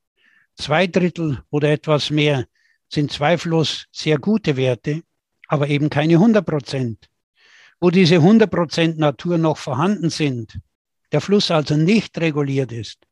Zwei 0.56 0.88
Drittel 0.88 1.44
oder 1.52 1.70
etwas 1.70 2.10
mehr 2.10 2.48
sind 2.90 3.12
zweifellos 3.12 3.86
sehr 3.92 4.18
gute 4.18 4.58
Werte, 4.58 5.04
aber 5.48 5.68
eben 5.68 5.92
keine 5.92 6.16
100 6.16 6.44
Prozent. 6.44 7.10
Wo 7.80 7.92
diese 7.92 8.16
100 8.16 8.50
Prozent 8.50 8.98
Natur 8.98 9.38
noch 9.38 9.58
vorhanden 9.58 10.10
sind, 10.10 10.60
der 11.12 11.22
Fluss 11.22 11.52
also 11.52 11.78
nicht 11.78 12.18
reguliert 12.18 12.72
ist, 12.72 13.06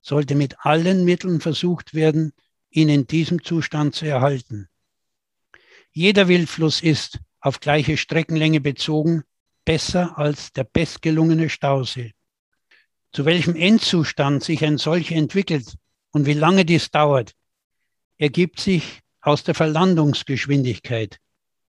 sollte 0.00 0.36
mit 0.36 0.64
allen 0.64 1.04
Mitteln 1.04 1.40
versucht 1.40 1.92
werden, 1.92 2.34
ihn 2.70 2.88
in 2.88 3.08
diesem 3.08 3.42
Zustand 3.42 3.96
zu 3.96 4.06
erhalten. 4.06 4.68
Jeder 5.90 6.28
Wildfluss 6.28 6.80
ist 6.80 7.18
auf 7.40 7.58
gleiche 7.58 7.96
Streckenlänge 7.96 8.60
bezogen 8.60 9.24
besser 9.70 10.18
als 10.18 10.52
der 10.52 10.64
bestgelungene 10.64 11.48
Stausee. 11.48 12.12
Zu 13.12 13.24
welchem 13.24 13.54
Endzustand 13.54 14.42
sich 14.42 14.64
ein 14.64 14.78
solcher 14.78 15.14
entwickelt 15.14 15.76
und 16.10 16.26
wie 16.26 16.32
lange 16.32 16.64
dies 16.64 16.90
dauert, 16.90 17.34
ergibt 18.18 18.58
sich 18.58 18.98
aus 19.20 19.44
der 19.44 19.54
Verlandungsgeschwindigkeit. 19.54 21.20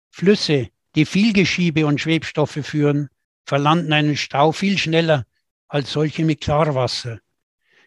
Flüsse, 0.08 0.68
die 0.94 1.04
viel 1.04 1.32
Geschiebe 1.32 1.84
und 1.84 2.00
Schwebstoffe 2.00 2.60
führen, 2.62 3.08
verlanden 3.44 3.92
einen 3.92 4.16
Stau 4.16 4.52
viel 4.52 4.78
schneller 4.78 5.26
als 5.66 5.90
solche 5.90 6.24
mit 6.24 6.40
Klarwasser. 6.42 7.18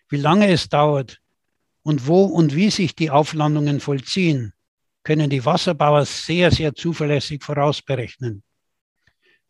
Wie 0.09 0.17
lange 0.17 0.51
es 0.51 0.67
dauert 0.67 1.21
und 1.81 2.07
wo 2.07 2.25
und 2.25 2.53
wie 2.53 2.71
sich 2.71 2.93
die 2.93 3.09
Auflandungen 3.09 3.79
vollziehen, 3.79 4.51
können 5.03 5.29
die 5.29 5.45
Wasserbauer 5.45 6.03
sehr, 6.05 6.51
sehr 6.51 6.75
zuverlässig 6.75 7.41
vorausberechnen. 7.41 8.43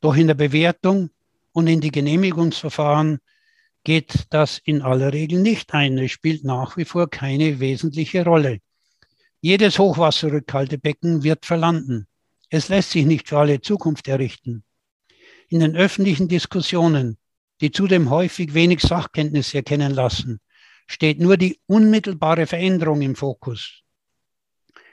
Doch 0.04 0.18
in 0.18 0.28
der 0.28 0.34
Bewertung 0.34 1.12
und 1.54 1.68
in 1.68 1.80
die 1.80 1.90
Genehmigungsverfahren 1.90 3.20
geht 3.86 4.26
das 4.32 4.60
in 4.66 4.82
aller 4.82 5.14
Regel 5.14 5.40
nicht 5.40 5.74
ein. 5.74 5.98
Es 5.98 6.12
spielt 6.12 6.44
nach 6.44 6.76
wie 6.76 6.84
vor 6.84 7.10
keine 7.10 7.62
wesentliche 7.62 8.26
Rolle. 8.26 8.60
Jedes 9.40 9.80
Hochwasserrückhaltebecken 9.80 11.24
wird 11.24 11.46
verlanden. 11.46 12.08
Es 12.50 12.68
lässt 12.68 12.92
sich 12.92 13.06
nicht 13.06 13.30
für 13.30 13.38
alle 13.38 13.62
Zukunft 13.62 14.10
errichten. 14.10 14.66
In 15.48 15.62
den 15.62 15.74
öffentlichen 15.74 16.28
Diskussionen, 16.28 17.18
die 17.62 17.72
zudem 17.72 18.10
häufig 18.10 18.54
wenig 18.54 18.82
Sachkenntnis 18.82 19.54
erkennen 19.54 19.94
lassen, 19.94 20.42
steht 20.86 21.22
nur 21.22 21.38
die 21.38 21.62
unmittelbare 21.66 22.46
Veränderung 22.46 23.02
im 23.02 23.16
Fokus. 23.16 23.84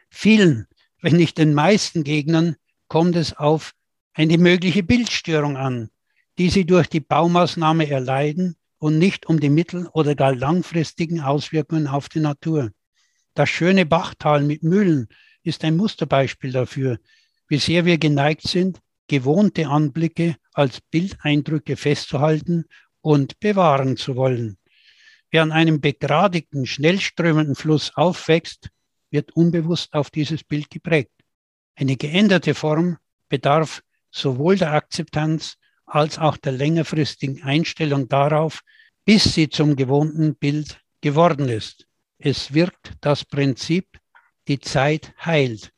Vielen, 0.08 0.68
wenn 1.00 1.16
nicht 1.16 1.36
den 1.36 1.52
meisten 1.52 2.04
Gegnern, 2.04 2.54
kommt 2.86 3.16
es 3.16 3.36
auf 3.36 3.74
eine 4.20 4.36
mögliche 4.36 4.82
Bildstörung 4.82 5.56
an, 5.56 5.88
die 6.36 6.50
sie 6.50 6.66
durch 6.66 6.88
die 6.88 7.00
Baumaßnahme 7.00 7.88
erleiden 7.88 8.54
und 8.76 8.98
nicht 8.98 9.24
um 9.24 9.40
die 9.40 9.48
mittel- 9.48 9.86
oder 9.94 10.14
gar 10.14 10.34
langfristigen 10.34 11.22
Auswirkungen 11.22 11.86
auf 11.86 12.10
die 12.10 12.20
Natur. 12.20 12.70
Das 13.32 13.48
schöne 13.48 13.86
Bachtal 13.86 14.42
mit 14.42 14.62
Mühlen 14.62 15.08
ist 15.42 15.64
ein 15.64 15.74
Musterbeispiel 15.74 16.52
dafür, 16.52 16.98
wie 17.48 17.56
sehr 17.56 17.86
wir 17.86 17.96
geneigt 17.96 18.42
sind, 18.42 18.80
gewohnte 19.08 19.68
Anblicke 19.68 20.36
als 20.52 20.82
Bildeindrücke 20.82 21.78
festzuhalten 21.78 22.66
und 23.00 23.40
bewahren 23.40 23.96
zu 23.96 24.16
wollen. 24.16 24.58
Wer 25.30 25.44
an 25.44 25.50
einem 25.50 25.80
begradigten, 25.80 26.66
schnell 26.66 27.00
strömenden 27.00 27.54
Fluss 27.54 27.90
aufwächst, 27.94 28.68
wird 29.10 29.32
unbewusst 29.32 29.94
auf 29.94 30.10
dieses 30.10 30.44
Bild 30.44 30.68
geprägt. 30.68 31.14
Eine 31.74 31.96
geänderte 31.96 32.52
Form 32.52 32.98
bedarf 33.30 33.82
sowohl 34.10 34.56
der 34.56 34.72
Akzeptanz 34.72 35.56
als 35.86 36.18
auch 36.18 36.36
der 36.36 36.52
längerfristigen 36.52 37.42
Einstellung 37.42 38.08
darauf, 38.08 38.62
bis 39.04 39.34
sie 39.34 39.48
zum 39.48 39.76
gewohnten 39.76 40.34
Bild 40.36 40.80
geworden 41.00 41.48
ist. 41.48 41.86
Es 42.18 42.54
wirkt 42.54 42.92
das 43.00 43.24
Prinzip, 43.24 43.86
die 44.46 44.60
Zeit 44.60 45.12
heilt. 45.24 45.72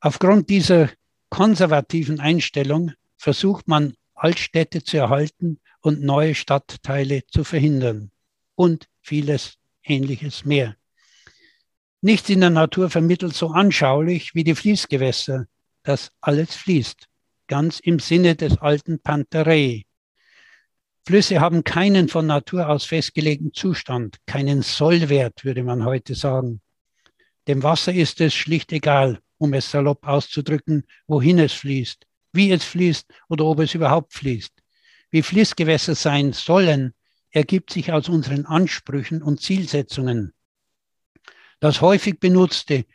Aufgrund 0.00 0.50
dieser 0.50 0.90
konservativen 1.30 2.20
Einstellung 2.20 2.92
versucht 3.16 3.66
man, 3.66 3.94
Altstädte 4.14 4.82
zu 4.82 4.96
erhalten 4.96 5.58
und 5.80 6.02
neue 6.02 6.34
Stadtteile 6.34 7.26
zu 7.26 7.44
verhindern 7.44 8.10
und 8.54 8.88
vieles 9.00 9.58
Ähnliches 9.82 10.44
mehr. 10.44 10.76
Nichts 12.00 12.28
in 12.28 12.40
der 12.40 12.50
Natur 12.50 12.90
vermittelt 12.90 13.34
so 13.34 13.48
anschaulich 13.48 14.34
wie 14.34 14.44
die 14.44 14.54
Fließgewässer, 14.54 15.46
dass 15.86 16.10
alles 16.20 16.56
fließt, 16.56 17.06
ganz 17.46 17.78
im 17.78 18.00
Sinne 18.00 18.34
des 18.34 18.58
alten 18.58 18.98
Panterei. 18.98 19.84
Flüsse 21.06 21.38
haben 21.38 21.62
keinen 21.62 22.08
von 22.08 22.26
Natur 22.26 22.68
aus 22.68 22.84
festgelegten 22.84 23.52
Zustand, 23.54 24.16
keinen 24.26 24.62
Sollwert, 24.62 25.44
würde 25.44 25.62
man 25.62 25.84
heute 25.84 26.16
sagen. 26.16 26.60
Dem 27.46 27.62
Wasser 27.62 27.94
ist 27.94 28.20
es 28.20 28.34
schlicht 28.34 28.72
egal, 28.72 29.20
um 29.38 29.54
es 29.54 29.70
salopp 29.70 30.04
auszudrücken, 30.04 30.84
wohin 31.06 31.38
es 31.38 31.52
fließt, 31.52 32.04
wie 32.32 32.50
es 32.50 32.64
fließt 32.64 33.06
oder 33.28 33.44
ob 33.44 33.60
es 33.60 33.74
überhaupt 33.74 34.12
fließt. 34.12 34.52
Wie 35.10 35.22
Fließgewässer 35.22 35.94
sein 35.94 36.32
sollen, 36.32 36.94
ergibt 37.30 37.72
sich 37.72 37.92
aus 37.92 38.08
unseren 38.08 38.44
Ansprüchen 38.44 39.22
und 39.22 39.40
Zielsetzungen. 39.40 40.34
Das 41.60 41.80
häufig 41.80 42.18
benutzte 42.18 42.86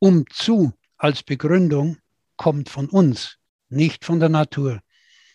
um 0.00 0.24
zu 0.30 0.72
als 0.96 1.22
Begründung 1.22 1.98
kommt 2.40 2.70
von 2.70 2.88
uns, 2.88 3.36
nicht 3.68 4.02
von 4.02 4.18
der 4.18 4.30
Natur. 4.30 4.80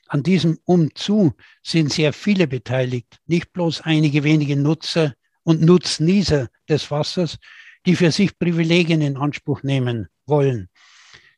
An 0.07 0.23
diesem 0.23 0.57
um 0.65 0.89
zu 0.95 1.33
sind 1.61 1.93
sehr 1.93 2.13
viele 2.13 2.47
beteiligt, 2.47 3.19
nicht 3.27 3.53
bloß 3.53 3.81
einige 3.81 4.23
wenige 4.23 4.55
Nutzer 4.55 5.13
und 5.43 5.61
Nutznießer 5.61 6.47
des 6.67 6.89
Wassers, 6.89 7.37
die 7.85 7.95
für 7.95 8.11
sich 8.11 8.39
Privilegien 8.39 9.01
in 9.01 9.17
Anspruch 9.17 9.61
nehmen 9.61 10.07
wollen. 10.25 10.67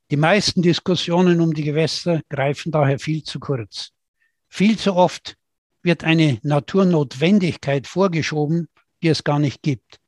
Die 0.10 0.15
meisten 0.15 0.62
Diskussionen 0.62 1.41
um 1.41 1.53
die 1.53 1.65
Gewässer 1.65 2.21
greifen 2.30 2.71
daher 2.71 2.97
viel 2.97 3.23
zu 3.23 3.41
kurz. 3.41 3.89
Viel 4.47 4.77
zu 4.80 4.95
oft 4.95 5.36
wird 5.84 6.06
eine 6.06 6.39
Naturnotwendigkeit 6.43 7.88
vorgeschoben, 7.88 8.69
die 9.03 9.10
es 9.10 9.25
gar 9.25 9.39
nicht 9.39 9.62
gibt 9.62 9.99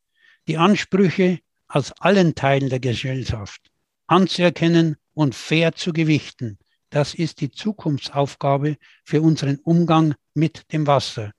die 0.50 0.58
Ansprüche 0.58 1.39
aus 1.67 1.91
allen 2.00 2.34
Teilen 2.34 2.69
der 2.69 2.80
Gesellschaft 2.80 3.69
anzuerkennen 4.08 4.98
und 5.19 5.36
fair 5.36 5.73
zu 5.75 5.91
gewichten. 5.91 6.58
Das 6.91 7.13
ist 7.13 7.41
die 7.41 7.51
Zukunftsaufgabe 7.51 8.77
für 9.03 9.21
unseren 9.21 9.60
Umgang 9.65 10.15
mit 10.34 10.71
dem 10.71 10.88
Wasser. 10.88 11.34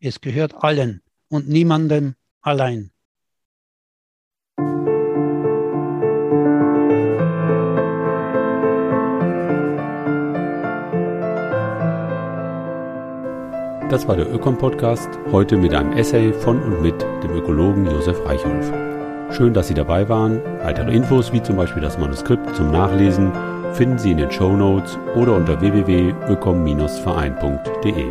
Es 0.00 0.22
gehört 0.22 0.64
allen 0.64 1.02
und 1.28 1.46
niemandem 1.46 2.14
allein. 2.40 2.92
Das 13.90 14.08
war 14.08 14.16
der 14.16 14.32
Ökom-Podcast, 14.32 15.10
heute 15.30 15.58
mit 15.58 15.74
einem 15.74 15.92
Essay 15.92 16.32
von 16.32 16.62
und 16.62 16.80
mit 16.80 17.02
dem 17.02 17.32
Ökologen 17.32 17.84
Josef 17.84 18.18
Reichholf. 18.24 18.95
Schön, 19.30 19.52
dass 19.52 19.68
Sie 19.68 19.74
dabei 19.74 20.08
waren. 20.08 20.40
Weitere 20.62 20.94
Infos, 20.94 21.30
wie 21.32 21.42
zum 21.42 21.56
Beispiel 21.56 21.82
das 21.82 21.98
Manuskript 21.98 22.54
zum 22.54 22.70
Nachlesen, 22.70 23.32
finden 23.72 23.98
Sie 23.98 24.12
in 24.12 24.18
den 24.18 24.30
Show 24.30 24.56
Notes 24.56 24.96
oder 25.14 25.34
unter 25.36 25.60
www.ökom-verein.de. 25.60 28.06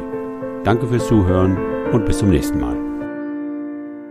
Danke 0.63 0.87
fürs 0.87 1.07
Zuhören 1.07 1.57
und 1.91 2.05
bis 2.05 2.19
zum 2.19 2.29
nächsten 2.29 2.59
Mal. 2.59 2.84